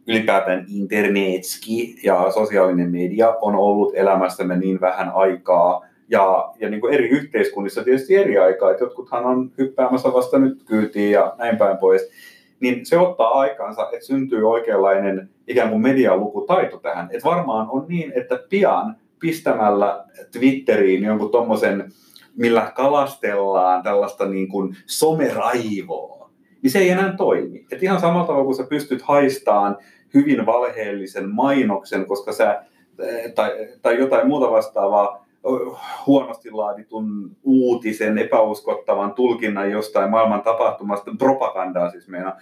[0.06, 6.94] ylipäätään internetski ja sosiaalinen media on ollut elämässämme niin vähän aikaa, ja, ja niin kuin
[6.94, 11.78] eri yhteiskunnissa tietysti eri aikaa, että jotkuthan on hyppäämässä vasta nyt kyytiin ja näin päin
[11.78, 12.10] pois,
[12.60, 17.08] niin se ottaa aikaansa, että syntyy oikeanlainen ikään kuin medialukutaito tähän.
[17.10, 21.92] Että varmaan on niin, että pian pistämällä Twitteriin jonkun tommosen,
[22.36, 26.30] millä kalastellaan tällaista niin kuin someraivoa,
[26.62, 27.66] niin se ei enää toimi.
[27.72, 29.76] Et ihan samalla tavalla, kun sä pystyt haistaan
[30.16, 32.62] hyvin valheellisen mainoksen, koska sä,
[33.34, 35.26] tai, tai jotain muuta vastaavaa,
[36.06, 42.36] huonosti laaditun uutisen, epäuskottavan tulkinnan jostain maailman tapahtumasta, propagandaa siis meina,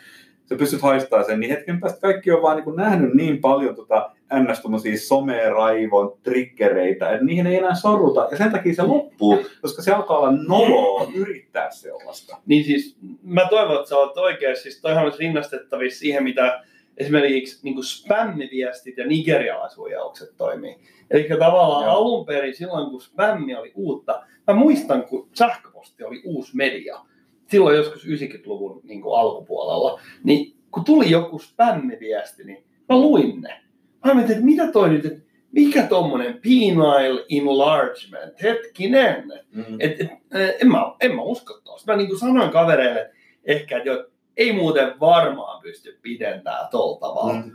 [0.44, 4.10] sä pystyt haistamaan sen, niin hetken päästä kaikki on vaan niin nähnyt niin paljon tota
[4.34, 4.62] ns.
[5.08, 10.18] someraivon triggereitä, että niihin ei enää sorruta, ja sen takia se loppuu, koska se alkaa
[10.18, 12.36] olla noloa yrittää sellaista.
[12.46, 16.62] Niin siis, mä toivon, että sä oot oikein, siis toihan olisi rinnastettavissa siihen, mitä
[16.96, 20.76] esimerkiksi niin kuin spämmiviestit ja nigerialaisuojaukset toimii.
[21.10, 21.94] Eli tavallaan Joo.
[21.94, 27.00] alun perin silloin, kun spämmi oli uutta, mä muistan, kun sähköposti oli uusi media,
[27.48, 33.60] silloin joskus 90-luvun niin kuin alkupuolella, niin kun tuli joku spämmiviesti, niin mä luin ne.
[34.04, 39.32] Mä mietin, että mitä toi nyt, että mikä tommonen penile enlargement, hetkinen.
[39.52, 39.76] Mm.
[39.78, 40.10] Et, et,
[40.60, 41.92] en, mä, en mä usko tuosta.
[41.92, 43.10] Mä niin kuin sanoin kavereille
[43.44, 47.32] ehkä, että ei muuten varmaan pysty pidentämään tuolla tavalla.
[47.32, 47.50] Mm.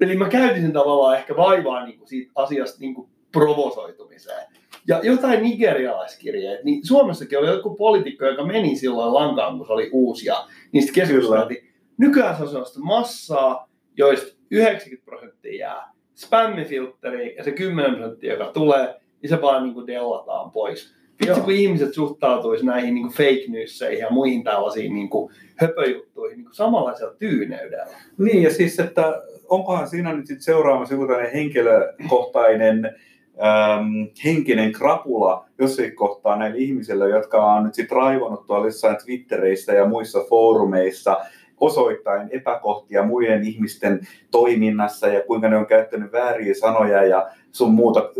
[0.00, 4.46] Eli mä käytin sen tavallaan ehkä vaivaa niin kuin siitä asiasta niin kuin provosoitumiseen.
[4.88, 9.90] Ja jotain nigerialaiskirjeitä, niin Suomessakin oli joku poliitikko, joka meni silloin lankaan, kun se oli
[9.92, 11.68] uusi, ja niistä keskusteltiin.
[11.98, 18.52] Nykyään se on sellaista massaa, joista 90 prosenttia jää spämmifiltteri ja se 10 prosenttia, joka
[18.52, 20.94] tulee, niin se vaan niin kuin dellataan pois.
[21.20, 26.36] Vitsi, kun ihmiset suhtautuisi näihin niin kuin fake newseihin ja muihin tällaisiin niin kuin höpöjuttuihin
[26.36, 27.86] niin kuin samanlaisella tyyneydellä.
[28.18, 35.96] Niin, ja siis, että onkohan siinä nyt sit seuraamassa joku henkilökohtainen äm, henkinen krapula jossain
[35.96, 41.16] kohtaa näille ihmisille, jotka on nyt sitten raivonnut tuolla jossain Twittereissä ja muissa foorumeissa
[41.60, 48.10] osoittain epäkohtia muiden ihmisten toiminnassa ja kuinka ne on käyttänyt vääriä sanoja ja sun muuta,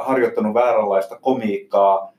[0.00, 2.13] harjoittanut vääränlaista komiikkaa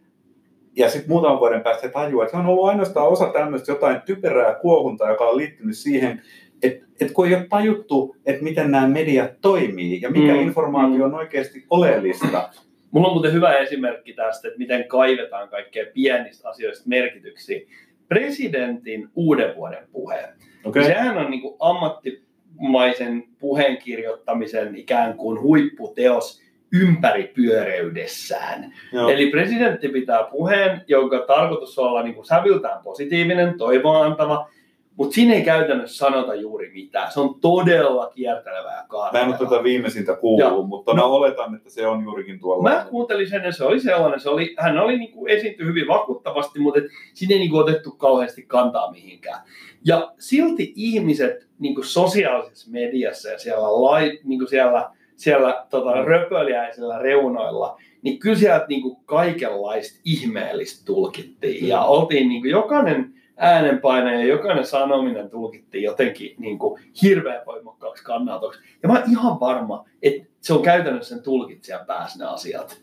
[0.76, 4.56] ja sitten muutaman vuoden päästä tajua, että se on ollut ainoastaan osa tämmöistä jotain typerää
[4.56, 6.22] kuohuntaa, joka on liittynyt siihen,
[6.64, 11.06] että että kun ei ole tajuttu, että miten nämä mediat toimii ja mikä Mm, informaatio
[11.06, 12.50] on oikeasti oleellista.
[12.92, 17.60] Mulla on muuten hyvä esimerkki tästä, että miten kaivetaan kaikkea pienistä asioista merkityksiä.
[18.08, 20.30] Presidentin uuden vuoden puhe.
[20.64, 20.84] Okay?
[20.84, 26.42] Sehän on niin kuin ammattimaisen puheen kirjoittamisen ikään kuin huipputeos
[26.74, 28.74] ympäripyöreydessään.
[28.94, 29.10] Joo.
[29.10, 34.50] Eli presidentti pitää puheen, jonka tarkoitus on olla niin kuin sävyltään positiivinen, toivoa antava,
[34.98, 37.12] mutta siinä ei käytännössä sanota juuri mitään.
[37.12, 40.64] Se on todella kiertelevä ja Mä en ole tätä viimeisintä kuullut, Joo.
[40.64, 40.98] mutta No.
[40.98, 42.64] mä oletan, että se on juurikin tuolla.
[42.70, 45.88] Mä kuuntelin sen ja se oli sellainen, se oli, hän oli niin kuin esiintyi hyvin
[45.88, 49.40] vakuuttavasti, mutta et siinä ei niin kuin otettu kauheasti kantaa mihinkään.
[49.86, 55.92] Ja silti ihmiset niin kuin sosiaalisessa mediassa ja siellä, lai, niin kuin siellä, siellä tota,
[55.92, 61.68] röpöliäisillä reunoilla, niin kyllä sieltä niin kuin kaikenlaista ihmeellistä tulkittiin.
[61.68, 68.04] Ja oltiin niin kuin jokainen äänenpaine ja jokainen sanominen tulkittiin jotenkin niin kuin hirveän voimakkaaksi
[68.04, 68.60] kannatoksi.
[68.84, 72.82] Ja mä oon ihan varma, että se on käytännössä sen tulkitsijan päässä ne asiat.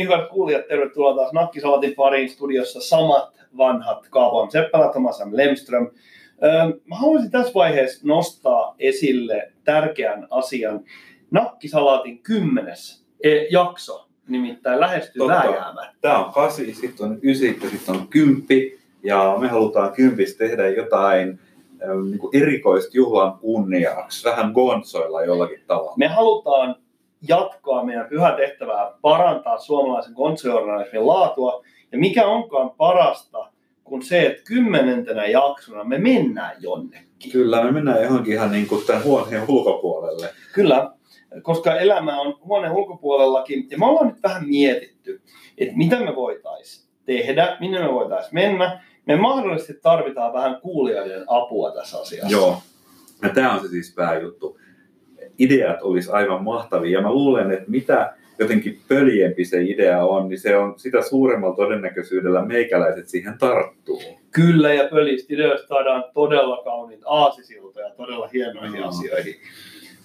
[0.00, 5.36] Niin hyvät kuulijat, tervetuloa taas Nakkisalatin pariin studiossa samat vanhat Kaapo Seppälä, Thomas M.
[5.36, 5.90] Lemström.
[6.86, 10.80] Mä haluaisin tässä vaiheessa nostaa esille tärkeän asian.
[11.30, 15.96] Nakkisalaatin kymmenes eh, jakso, nimittäin lähestyy vääjäämättä.
[16.00, 18.78] Tää on kasi, sitten on ysi, ja sitten on kymppi.
[19.02, 21.40] Ja me halutaan kympistä tehdä jotain
[22.04, 24.28] niin kuin erikoista juhlan kunniaksi.
[24.28, 25.94] Vähän gonsoilla jollakin tavalla.
[25.96, 26.76] Me halutaan
[27.28, 31.64] jatkaa meidän pyhä tehtävää parantaa suomalaisen konserjournalismin laatua.
[31.92, 33.50] Ja mikä onkaan parasta
[33.84, 37.32] kuin se, että kymmenentenä jaksona me mennään jonnekin.
[37.32, 40.28] Kyllä, me mennään johonkin ihan niin kuin tämän huoneen ulkopuolelle.
[40.54, 40.90] Kyllä,
[41.42, 43.66] koska elämä on huoneen ulkopuolellakin.
[43.70, 45.20] Ja me ollaan nyt vähän mietitty,
[45.58, 48.84] että mitä me voitaisiin tehdä, minne me voitaisiin mennä.
[49.06, 52.36] Me mahdollisesti tarvitaan vähän kuulijoiden apua tässä asiassa.
[52.36, 52.56] Joo.
[53.22, 54.58] Ja tämä on se siis pääjuttu.
[55.40, 56.98] Ideat olisi aivan mahtavia.
[56.98, 61.56] Ja mä luulen, että mitä jotenkin pöljempi se idea on, niin se on sitä suuremmalla
[61.56, 64.02] todennäköisyydellä meikäläiset siihen tarttuu.
[64.30, 68.88] Kyllä, ja pölistä ideoista saadaan todella kauniita aasisiltoja todella hienoihin Joo.
[68.88, 69.34] asioihin.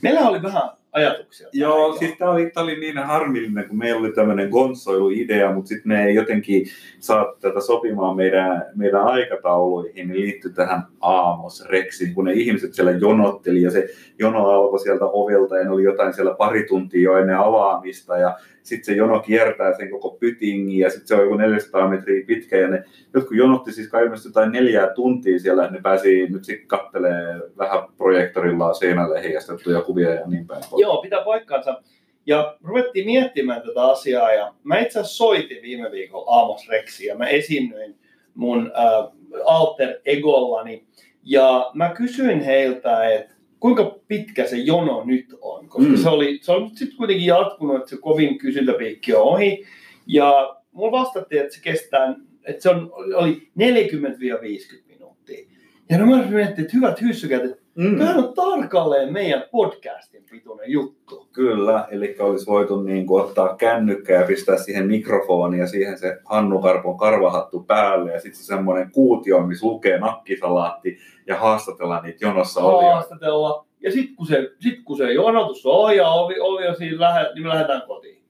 [0.02, 1.48] Meillä oli vähän ajatuksia.
[1.54, 5.88] Joo, siis tämä oli, tää oli niin harmillinen, kun meillä oli tämmöinen gonsoiluidea, mutta sitten
[5.88, 6.66] me ei jotenkin
[7.00, 13.62] saa tätä sopimaan meidän, meidän aikatauluihin, niin liittyi tähän aamosreksiin, kun ne ihmiset siellä jonotteli
[13.62, 13.88] ja se
[14.20, 18.38] jono alkoi sieltä ovelta ja ne oli jotain siellä pari tuntia jo ennen avaamista ja
[18.66, 22.58] sitten se jono kiertää sen koko pytingin ja sitten se on joku 400 metriä pitkä
[22.58, 27.42] ja ne jotkut jonotti siis kai jotain neljää tuntia siellä, ne pääsi nyt sitten kattelee
[27.58, 30.64] vähän projektorilla seinälle heijastettuja kuvia ja niin päin.
[30.78, 31.82] Joo, pitää paikkansa.
[32.26, 37.18] Ja ruvettiin miettimään tätä asiaa ja mä itse asiassa soitin viime viikolla Aamos Rexiä ja
[37.18, 37.96] mä esinnyin
[38.36, 39.12] mun äh,
[39.46, 40.86] alter egollani
[41.24, 45.98] ja mä kysyin heiltä, että kuinka pitkä se jono nyt on, koska Mm.
[45.98, 49.66] se oli, se on sitten kuitenkin jatkunut, että se kovin kysyntäpiikki on ohi
[50.08, 55.48] ja mulla vastattiin, että se kestää, että se on, oli 40-50 minuuttia.
[55.90, 57.98] Ja no mä miettin, että hyvät hyssykät, että Mm.
[57.98, 61.28] Tämä on tarkalleen meidän podcastin pituinen juttu.
[61.34, 66.20] Kyllä, eli olisi voitu niin kuin ottaa kännykkä ja pistää siihen mikrofoni ja siihen se
[66.26, 72.26] Hannu Karpon karvahattu päälle ja sitten se semmoinen kuutio, missä lukee nakkisalaatti ja haastatella niitä
[72.26, 72.96] jonossa olijoita.
[72.96, 73.66] Haastatella.
[73.80, 77.34] Ja sitten kun, se, sit kun se jonotus on ja ovi, ovi on siinä lähe,
[77.34, 78.24] niin me lähdetään kotiin.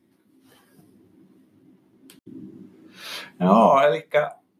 [3.39, 4.07] Joo, eli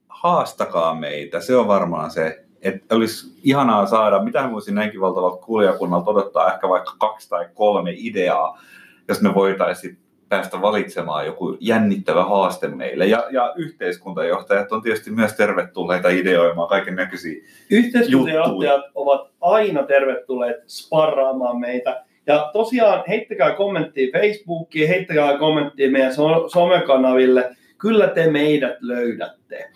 [0.09, 6.11] haastakaa meitä, se on varmaan se, että olisi ihanaa saada, mitä voisin näinkin valtavalta kuulijakunnalta
[6.11, 8.61] odottaa, ehkä vaikka kaksi tai kolme ideaa,
[9.07, 9.97] jos me voitaisiin
[10.29, 13.05] päästä valitsemaan joku jännittävä haaste meille.
[13.05, 17.43] Ja, ja yhteiskuntajohtajat on tietysti myös tervetulleita ideoimaan kaiken näköisiä.
[17.69, 22.03] Yhteiskuntajohtajat ovat aina tervetulleet sparraamaan meitä.
[22.27, 27.55] Ja tosiaan heittäkää kommenttia Facebookiin, heittäkää kommenttia meidän so- somekanaville.
[27.77, 29.69] Kyllä te meidät löydätte.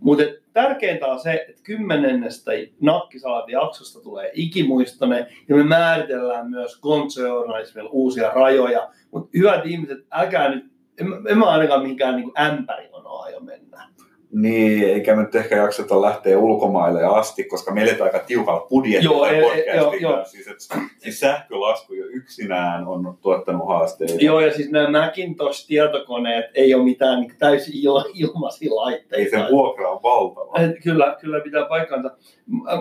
[0.00, 7.90] Mutta tärkeintä on se, että kymmenennestä nakkisalaatin jaksosta tulee ikimuistoinen ja me määritellään myös konserjournalismilla
[7.90, 8.90] uusia rajoja.
[9.10, 10.64] Mutta hyvät ihmiset, älkää nyt,
[11.00, 13.88] en, en mä ainakaan mihinkään niin ämpärijonoa aio mennä.
[14.34, 19.30] Niin, eikä me nyt ehkä jakseta lähteä ulkomaille asti, koska me eletään aika tiukalla budjetilla
[19.30, 20.24] Joo, e- joo, joo.
[20.24, 20.56] Siis, et,
[20.98, 24.14] siis sähkölasku jo yksinään on tuottanut haasteita.
[24.24, 29.30] Joo, ja siis nämä Macintosh-tietokoneet ei ole mitään niin täysin il- ilmaisia Ei laitteita.
[29.30, 30.60] sen vuokra on valtava.
[30.60, 32.10] Et Kyllä, kyllä pitää paikkansa.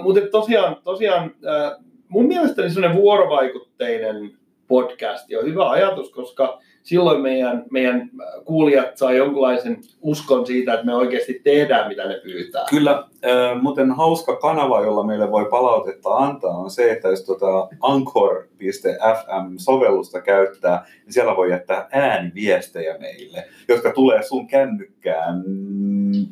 [0.04, 4.32] Mutta tosiaan, tosiaan äh, mun mielestäni sellainen vuorovaikutteinen
[4.68, 8.10] podcasti on hyvä ajatus, koska silloin meidän, meidän
[8.46, 12.66] kuulijat saa jonkunlaisen uskon siitä, että me oikeasti tehdään, mitä ne pyytää.
[12.70, 17.68] Kyllä, äh, muuten hauska kanava, jolla meille voi palautetta antaa, on se, että jos tuota
[17.82, 25.44] Anchor.fm-sovellusta käyttää, niin siellä voi jättää ääniviestejä meille, jotka tulee sun kännykkään.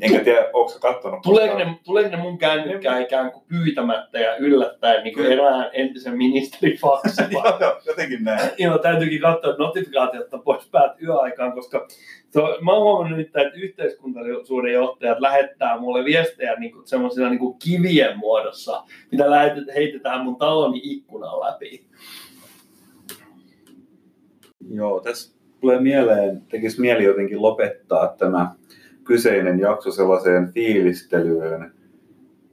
[0.01, 1.21] Enkä tiedä, onko sä kattonut?
[1.21, 6.17] Tuleeko ne, tuleeko ne mun kännykkään ikään kuin pyytämättä ja yllättäen niin kuin erään entisen
[6.17, 7.21] ministerin faksi?
[7.61, 8.49] Joo, jotenkin näin.
[8.57, 11.87] Joo, täytyykin katsoa notifikaatiot pois päät yöaikaan, koska
[12.33, 17.39] to, mä oon huomannut nyt, että yhteiskuntaisuuden johtajat lähettää mulle viestejä niin kuin, semmoisilla niin
[17.39, 21.85] kuin kivien muodossa, mitä lähetet, heitetään mun taloni ikkunan läpi.
[24.71, 28.51] Joo, tässä tulee mieleen, tekisi mieli jotenkin lopettaa tämä
[29.09, 31.71] kyseinen jakso sellaiseen fiilistelyyn,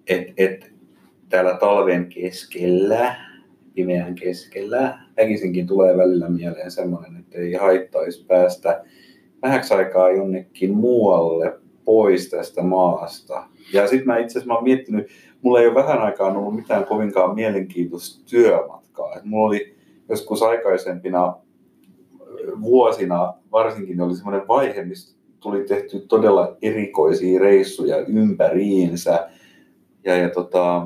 [0.07, 0.73] että et,
[1.29, 3.15] täällä talven keskellä,
[3.75, 8.85] pimeän keskellä, väkisinkin tulee välillä mieleen semmoinen, että ei haittaisi päästä
[9.43, 13.45] vähäksi aikaa jonnekin muualle pois tästä maasta.
[13.73, 15.07] Ja sitten mä itse asiassa mä miettinyt,
[15.43, 19.15] mulla ei ole vähän aikaa ollut mitään kovinkaan mielenkiintoista työmatkaa.
[19.17, 19.77] Et mulla oli
[20.09, 21.37] joskus aikaisempina
[22.61, 25.16] vuosina varsinkin oli semmoinen vaihe, missä
[25.47, 29.29] tuli tehty todella erikoisia reissuja ympäriinsä.
[30.05, 30.83] Ja, ja tota,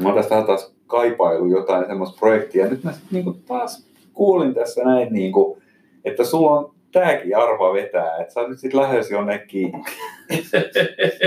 [0.00, 2.66] mä oon tästä taas kaipailu jotain semmoista projektia.
[2.66, 5.58] Nyt mä sit niinku taas kuulin tässä näin, niinku,
[6.04, 9.72] että sulla on tääkin arva vetää, että sä nyt sit lähes jonnekin.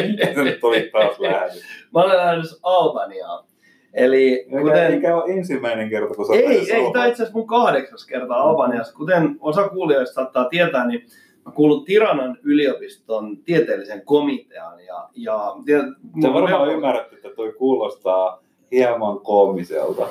[0.08, 1.66] Mikä se nyt oli taas lähdössä?
[1.94, 3.46] Mä olen lähdössä Albaniaan.
[3.94, 4.62] Eli Kuten...
[4.62, 4.94] kuten...
[4.94, 8.94] Eikä ole ensimmäinen kerta, kun sä Ei, ei, tämä itse asiassa mun kahdeksas kerta Albaniassa.
[8.94, 11.06] Kuten osa kuulijoista saattaa tietää, niin
[11.48, 14.86] mä kuulun Tiranan yliopiston tieteellisen komiteaan.
[14.86, 15.80] Ja, ja, ja
[16.22, 20.08] Sä varmaan ymmärrät, että toi kuulostaa hieman koomiselta.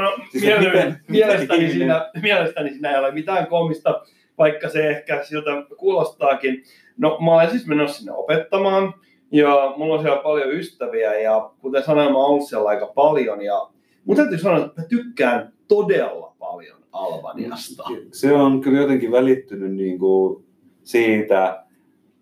[0.00, 4.02] no, Siis miele- miten- mielestäni, miten siinä, mielestäni siinä ei ole mitään komista,
[4.38, 6.62] vaikka se ehkä siltä kuulostaakin.
[6.98, 8.94] No mä olen siis menossa sinne opettamaan
[9.32, 13.42] ja mulla on siellä paljon ystäviä ja kuten sanoin, mä oon ollut siellä aika paljon
[13.42, 13.68] ja
[14.04, 17.82] mun täytyy sanoa, että mä tykkään todella paljon Albaniasta.
[18.12, 20.44] Se on kyllä jotenkin välittynyt niin kuin
[20.82, 21.64] siitä,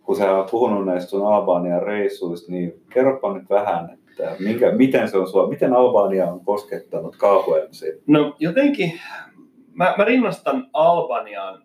[0.03, 5.09] kun sä oot puhunut näistä sun Albanian reissuista, niin kerropa nyt vähän, että minkä, miten,
[5.09, 7.87] se on sua, miten Albania on koskettanut kauheasti.
[8.07, 9.01] No jotenkin,
[9.73, 11.62] mä, mä rinnastan Albanian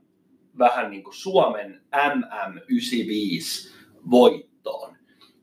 [0.57, 3.73] vähän niin kuin Suomen MM95
[4.11, 4.95] voittoon.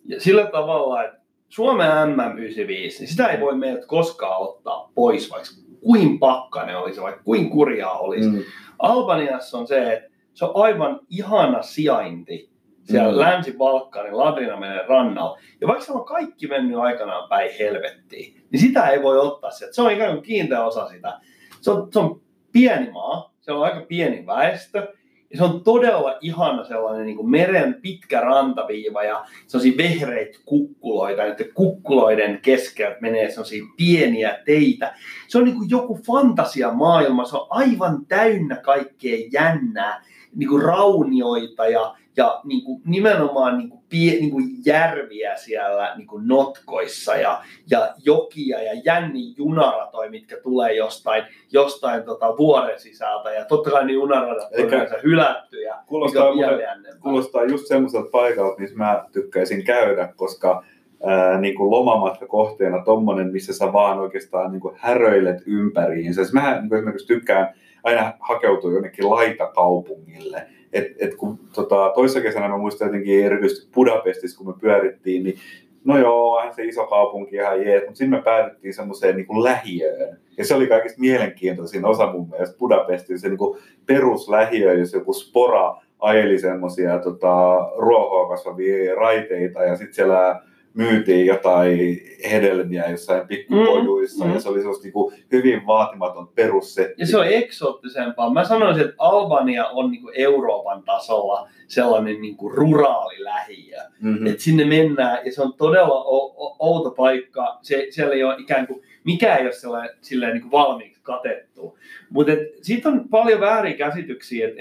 [0.04, 5.48] Ja sillä tavalla, että Suomen MM95, niin sitä ei voi meiltä koskaan ottaa pois, vaikka
[5.80, 8.28] kuin pakkanen olisi, vaikka kuin kurjaa olisi.
[8.28, 8.42] Mm.
[8.78, 12.50] Albaniassa on se, että se on aivan ihana sijainti
[12.84, 13.18] siellä Mm.
[13.18, 15.38] Länsi-Balkanin Ladrinameren rannalla.
[15.60, 19.74] Ja vaikka se on kaikki mennyt aikanaan päin helvettiin, niin sitä ei voi ottaa sieltä.
[19.74, 21.20] Se on ikään kuin kiinteä osa sitä.
[21.60, 22.20] Se on, se on
[22.52, 24.94] pieni maa, se on aika pieni väestö,
[25.30, 31.22] ja se on todella ihana sellainen niin kuin meren pitkä rantaviiva ja sellaisia vehreitä kukkuloita.
[31.22, 34.94] Näiden kukkuloiden keskeltä menee sellaisia pieniä teitä.
[35.28, 40.04] Se on niin kuin joku fantasiamaailma, se on aivan täynnä kaikkea jännää,
[40.36, 45.94] niin kuin raunioita ja, ja niin kuin nimenomaan niin kuin pie, niin kuin järviä siellä
[45.96, 52.80] niin kuin notkoissa ja, ja jokia ja jänni junaratoja, mitkä tulee jostain, jostain tota vuoren
[52.80, 53.30] sisältä.
[53.30, 56.60] Ja totta kai ne junaradat on yleensä hylätty ja Kuulostaa, muuten,
[57.02, 60.64] kuulostaa just semmoiselta paikalta, missä mä tykkäisin käydä, koska
[61.04, 66.24] ää, niin kuin lomamatkakohteena tommonen, missä sä vaan oikeastaan niin kuin häröilet ympäriinsä.
[66.24, 70.46] Siis mä niin kuin esimerkiksi tykkään aina hakeutua jonnekin laitakaupungille.
[70.72, 75.38] Et, et kun tota, toissa kesänä mä muistan jotenkin erityisesti Budapestissa, kun me pyörittiin, niin
[75.84, 80.18] no joo, onhan se iso kaupunki ihan jees, mutta sitten me päädyttiin semmoiseen niin lähiöön.
[80.38, 85.12] Ja se oli kaikista mielenkiintoisin osa mun mielestä Budapestissa, se niin kuin peruslähiö, jos joku
[85.12, 90.40] spora ajeli semmoisia tota, ruohoa kasvavia raiteita ja sitten siellä
[90.74, 96.94] myytiin jotain hedelmiä jossain pikkupojuissa Mm, mm, ja se oli sellaista niinku hyvin vaatimaton perussetti.
[96.98, 98.32] Ja se on eksoottisempaa.
[98.32, 103.78] Mä sanoisin, että Albania on niin kuin Euroopan tasolla sellainen niin kuin ruraali lähiö.
[104.00, 104.26] mm-hmm.
[104.26, 107.58] Et sinne mennään ja se on todella o- o- outo paikka.
[107.62, 111.78] Se, siellä ei ole ikään kuin, mikä ei ole sellainen, silleen niin kuin valmiiksi katettu.
[112.10, 112.32] Mutta
[112.62, 114.48] siitä on paljon väärin käsityksiä.
[114.48, 114.54] Et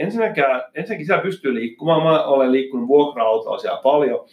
[0.75, 2.03] ensinnäkin siellä pystyy liikkumaan.
[2.03, 4.25] Mä olen liikkunut vuokra-autoa siellä paljon.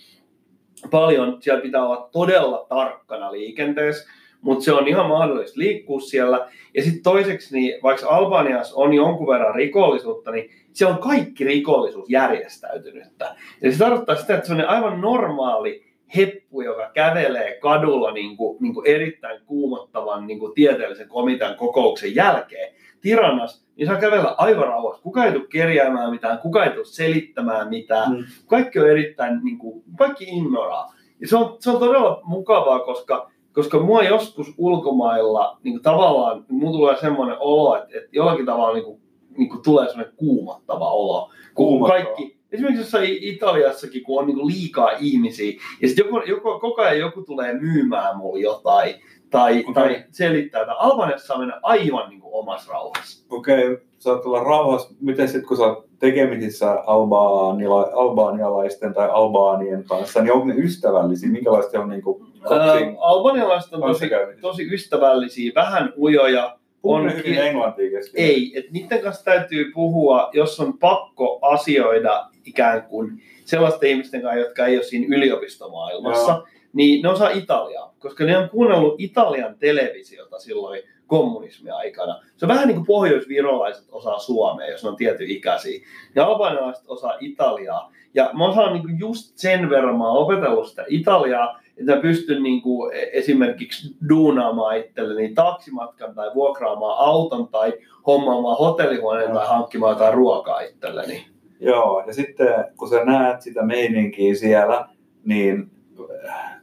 [0.88, 1.36] Paljon.
[1.40, 4.10] Siellä pitää olla todella tarkkana liikenteessä,
[4.40, 6.48] mutta se on ihan mahdollista liikkua siellä.
[6.74, 12.10] Ja sitten toiseksi, niin vaikka Albaniassa on jonkun verran rikollisuutta, niin siellä on kaikki rikollisuus
[12.10, 13.36] järjestäytynyttä.
[13.62, 18.58] Ja se tarkoittaa sitä, että se on aivan normaali heppu, joka kävelee kadulla niin kuin,
[18.60, 22.74] niin kuin erittäin kuumottavan niin kuin tieteellisen komitean kokouksen jälkeen.
[23.00, 25.02] Tiranas, niin saa kävellä aivan rauhassa.
[25.02, 28.12] Kuka ei tule kerjäämään mitään, kuka ei tule selittämään mitään.
[28.12, 28.24] Mm.
[28.46, 30.92] Kaikki on erittäin, niin kuin, kaikki ignoraa.
[31.20, 36.44] Ja se on, se on todella mukavaa, koska, koska mua joskus ulkomailla niin kuin tavallaan,
[36.48, 39.00] mulla tulee semmoinen olo, että, että jollakin tavalla niin kuin,
[39.36, 41.30] niin kuin tulee semmoinen kuumottava olo.
[41.54, 42.02] Kun Kuumottava.
[42.02, 46.82] kaikki, esimerkiksi jossain Italiassakin, kun on niin kuin liikaa ihmisiä, ja sitten joku, joku, koko
[46.82, 48.94] ajan joku tulee myymään mulle jotain,
[49.30, 49.74] tai, Okei.
[49.74, 53.26] tai selittää, että Albaniassa saa mennä aivan niin kuin omassa rauhassa.
[53.30, 54.94] Okei, okay, saat olla rauhassa.
[55.00, 61.30] Miten sitten kun sä oot tekemisissä albaanila, albaanialaisten tai albaanien kanssa, niin onko ne ystävällisiä?
[61.30, 64.10] Minkälaista on niinku Ää, kaksi albanialaiset on tosi,
[64.40, 68.00] tosi ystävällisiä, vähän ujoja, Puhuu on hyvin englantia?
[68.14, 74.40] Ei, että niiden kanssa täytyy puhua, jos on pakko asioida ikään kuin sellaisten ihmisten kanssa,
[74.40, 76.46] jotka ei ole siinä yliopistomaailmassa, Joo.
[76.76, 82.20] Niin ne osaa Italiaa, koska ne on kuunnellut Italian televisiota silloin kommunismiaikana.
[82.36, 85.80] Se on vähän niin kuin pohjoisvirolaiset osaa suomea, jos ne on tietyn ikäisiä.
[86.14, 87.92] Ja albanialaiset osaa Italiaa.
[88.14, 92.42] Ja mä osaan niin kuin just sen verran, mä opetellut sitä Italiaa, että mä pystyn
[92.42, 97.72] niin kuin esimerkiksi duunaamaan itselleni taksimatkan tai vuokraamaan auton tai
[98.06, 101.26] hommaamaan hotellihuoneen tai hankkimaan jotain ruokaa itselleni.
[101.60, 102.48] Joo, ja sitten
[102.78, 104.88] kun sä näet sitä meininkiä siellä,
[105.24, 105.70] niin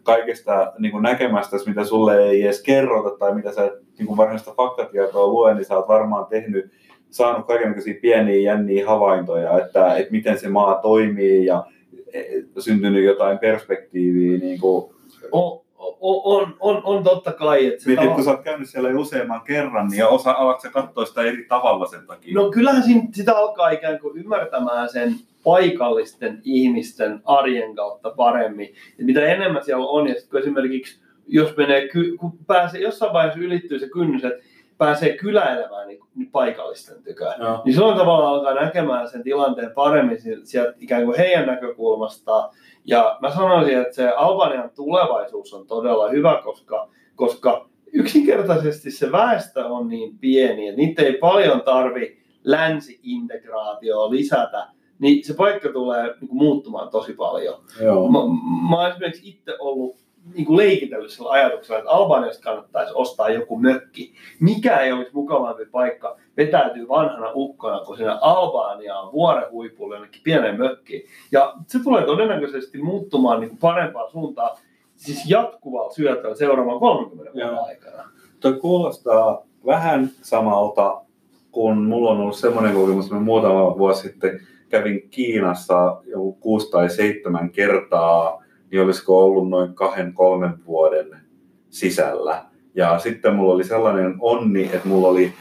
[0.03, 4.53] kaikesta niin kuin näkemästä, mitä sulle ei edes kerrota tai mitä sä niin kuin varsinaista
[4.57, 6.71] faktatietoa lue, niin sä oot varmaan tehnyt,
[7.09, 11.65] saanut kaikenlaisia pieniä jänniä havaintoja, että, että miten se maa toimii ja
[12.13, 12.25] eh,
[12.59, 14.37] syntynyt jotain perspektiiviä.
[14.37, 14.95] Niin kuin,
[16.01, 18.99] on, on, on totta kai, että se mietit, tava- kun sä oot käynyt siellä jo
[18.99, 22.33] useamman kerran, niin osa, alatko sä katsoa sitä eri tavalla sen takia?
[22.33, 28.73] No kyllähän siinä, sitä alkaa ikään kuin ymmärtämään sen paikallisten ihmisten arjen kautta paremmin.
[28.99, 33.79] Et mitä enemmän siellä on, ja kun esimerkiksi jos menee, kun pääsee, jossain vaiheessa ylittyy
[33.79, 34.43] se kynnys, että
[34.77, 37.33] pääsee kyläilemään niin, niin paikallisten tykö.
[37.39, 37.61] Joo.
[37.65, 42.49] Niin silloin tavallaan alkaa näkemään sen tilanteen paremmin si- sieltä ikään kuin heidän näkökulmastaan.
[42.85, 49.65] Ja mä sanoisin, että se Albanian tulevaisuus on todella hyvä, koska, koska yksinkertaisesti se väestö
[49.65, 54.67] on niin pieni, että niitä ei paljon tarvi länsi-integraatioa lisätä,
[54.99, 57.63] niin se paikka tulee niin kuin, muuttumaan tosi paljon.
[57.81, 58.11] Joo.
[58.11, 58.19] Mä,
[58.69, 60.02] mä oon esimerkiksi itse ollut
[60.33, 64.13] niin kuin leikitellyt sillä ajatuksella, että Albaniasta kannattaisi ostaa joku mökki.
[64.39, 70.57] Mikä ei olisi mukavampi paikka vetäytyy vanhana ukkona, kun sinne Albaniaan vuoren huipulle jonnekin pieneen
[70.57, 71.07] mökkiin.
[71.31, 74.57] Ja se tulee todennäköisesti muuttumaan niin kuin parempaan suuntaan,
[74.95, 77.65] siis jatkuvalla syötöllä seuraavan 30 vuoden Joo.
[77.65, 78.03] aikana.
[78.39, 81.01] Toi kuulostaa vähän samalta,
[81.51, 86.89] kun mulla on ollut semmoinen kokemus, että muutama vuosi sitten kävin Kiinassa joku kuusi tai
[86.89, 88.42] seitsemän kertaa,
[88.73, 91.07] niin olisiko ollut noin kahden, kolmen vuoden
[91.69, 92.45] sisällä.
[92.75, 95.33] Ja sitten mulla oli sellainen onni, että mulla oli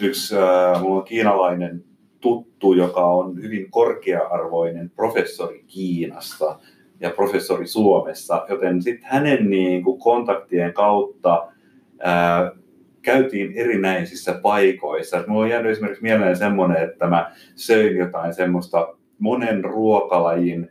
[0.00, 1.84] yksi äh, mulla on kiinalainen
[2.20, 6.58] tuttu, joka on hyvin korkea-arvoinen professori Kiinasta
[7.00, 11.48] ja professori Suomessa, joten sitten hänen niin kuin, kontaktien kautta
[11.98, 12.52] ää,
[13.02, 15.18] käytiin erinäisissä paikoissa.
[15.18, 20.68] Et mulla on jäänyt esimerkiksi mieleen semmoinen, että mä söin jotain semmoista monen ruokalajin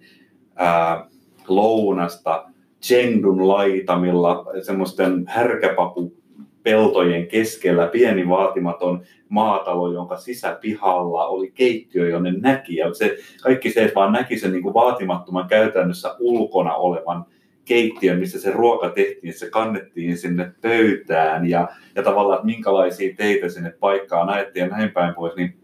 [0.55, 1.10] ää,
[1.55, 2.45] lounasta
[2.81, 12.75] Chengdun laitamilla, semmoisten härkäpapupeltojen keskellä pieni vaatimaton maatalo, jonka sisäpihalla oli keittiö, jonne näki.
[12.75, 17.25] Ja se, kaikki se, että vaan näki sen niin kuin vaatimattoman käytännössä ulkona olevan
[17.65, 23.49] keittiön, missä se ruoka tehtiin, se kannettiin sinne pöytään ja, ja tavallaan, että minkälaisia teitä
[23.49, 25.60] sinne paikkaan ajettiin ja näin päin pois, niin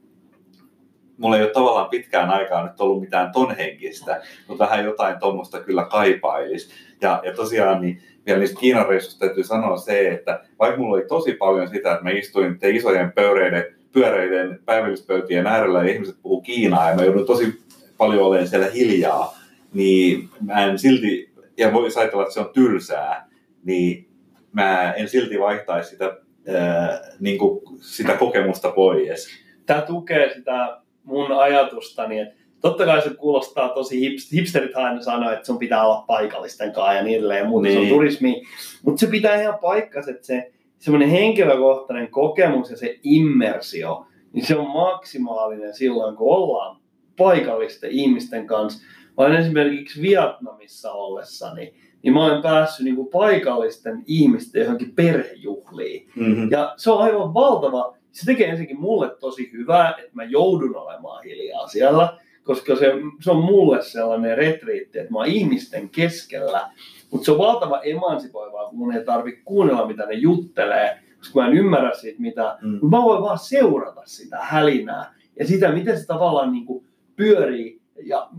[1.17, 5.59] mulla ei ole tavallaan pitkään aikaa nyt ollut mitään ton henkistä, mutta vähän jotain tuommoista
[5.59, 6.69] kyllä kaipailisi.
[7.01, 8.85] Ja, ja tosiaan niin vielä niistä Kiinan
[9.19, 13.11] täytyy sanoa se, että vaikka mulla oli tosi paljon sitä, että mä istuin niiden isojen
[13.11, 17.61] pöyreiden, pyöreiden päivällispöytien äärellä ja ihmiset puhuu Kiinaa ja mä joudun tosi
[17.97, 19.37] paljon olemaan siellä hiljaa,
[19.73, 23.27] niin mä en silti, ja voi ajatella, että se on tylsää,
[23.63, 24.07] niin
[24.51, 29.27] mä en silti vaihtaisi sitä, ää, niin kuin sitä kokemusta pois.
[29.65, 30.77] Tämä tukee sitä
[31.07, 35.85] mun ajatustani, että totta kai se kuulostaa tosi hips, hipsterit aina sanoo, että sun pitää
[35.87, 37.93] olla paikallisten kanssa ja niin edelleen ja muuta, se on Niin.
[37.93, 38.41] turismi.
[38.83, 44.55] Mutta se pitää ihan paikkansa, että se semmoinen henkilökohtainen kokemus ja se immersio, niin se
[44.57, 46.77] on maksimaalinen silloin, kun ollaan
[47.17, 48.85] paikallisten ihmisten kanssa.
[49.17, 56.07] Mä olen esimerkiksi Vietnamissa ollessani, niin mä olen päässyt niin kuin paikallisten ihmisten johonkin perhejuhliin.
[56.15, 56.51] Mm-hmm.
[56.51, 57.96] Ja se on aivan valtava.
[58.19, 63.31] Se tekee ensinnäkin mulle tosi hyvää, että mä joudun olemaan hiljaa siellä, koska se, se
[63.31, 66.69] on mulle sellainen retriitti, että mä oon ihmisten keskellä.
[67.11, 71.39] Mutta se on valtava emansipoivaa, kun mun ei tarvitse kuunnella, mitä ne juttelee, koska koska
[71.39, 72.69] mä en ymmärrä siitä mitä, Mm.
[72.71, 77.81] mutta mä voin vaan seurata sitä hälinää ja sitä, miten se tavallaan niin kuin pyörii
[78.03, 78.29] ja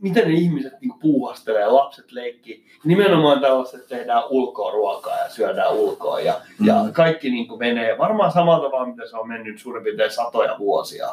[0.00, 2.64] miten ne ihmiset niin puuhastelee ja lapset leikkii.
[2.84, 6.66] Nimenomaan tällaiset, että tehdään ulkoa ruokaa ja syödään ulkoa ja, Mm.
[6.66, 10.56] ja kaikki niin kuin menee varmaan samalla tavalla, mitä se on mennyt suurin piirtein satoja
[10.58, 11.06] vuosia.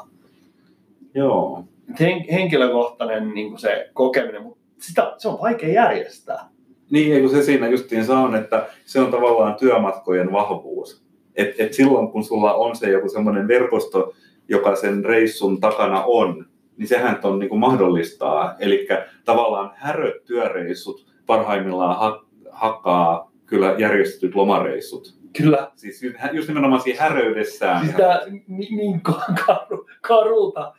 [1.14, 1.64] Joo.
[2.00, 6.50] Hen, henkilökohtainen niin kuin se kokeminen, mutta sitä, se on vaikea järjestää.
[6.90, 11.06] Niin, eikö se siinä justiinsa on, että se on tavallaan työmatkojen vahvuus.
[11.36, 14.14] Et, et silloin kun sulla on se joku semmoinen verkosto,
[14.50, 16.46] joka sen reissun takana on,
[16.78, 18.56] niin sehän on niin kuin mahdollistaa.
[18.60, 18.88] Eli
[19.26, 25.16] tavallaan häröt työreissut parhaimmillaan ha- hakkaa kyllä järjestetyt lomareissut.
[25.38, 27.94] Kyllä, Siis ju- just nimenomaan siinä häröydessään.
[27.98, 29.02] tämä niin,
[29.46, 30.74] karu, karulta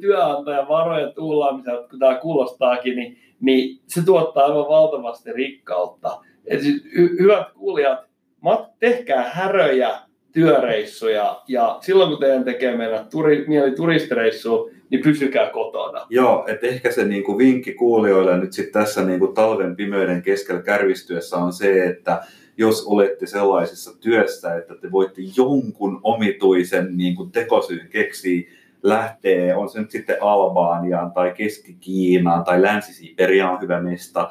[0.00, 6.20] työnantajan varojen tuhlaamiselta, kun tämä kuulostaakin, niin, niin se tuottaa aivan valtavasti rikkautta.
[6.46, 7.98] Et siis, hy, hyvät kuulijat,
[8.40, 9.98] mat, tehkää häröjä
[10.38, 16.06] työreissuja ja silloin kun teidän tekee mennä turi, mieli turistireissuun, niin pysykää kotona.
[16.10, 21.36] Joo, että ehkä se niinku vinkki kuulijoille nyt sitten tässä niinku talven pimeyden keskellä kärvistyessä
[21.36, 22.22] on se, että
[22.56, 28.50] jos olette sellaisessa työssä, että te voitte jonkun omituisen niinku tekosyyn keksiä,
[28.82, 34.30] lähtee, on se nyt sitten Albaaniaan tai Keski-Kiinaan tai Länsi-Siberia on hyvä mesta,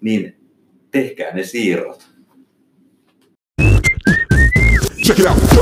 [0.00, 0.36] niin
[0.90, 2.11] tehkää ne siirrot.
[5.14, 5.52] Check it out.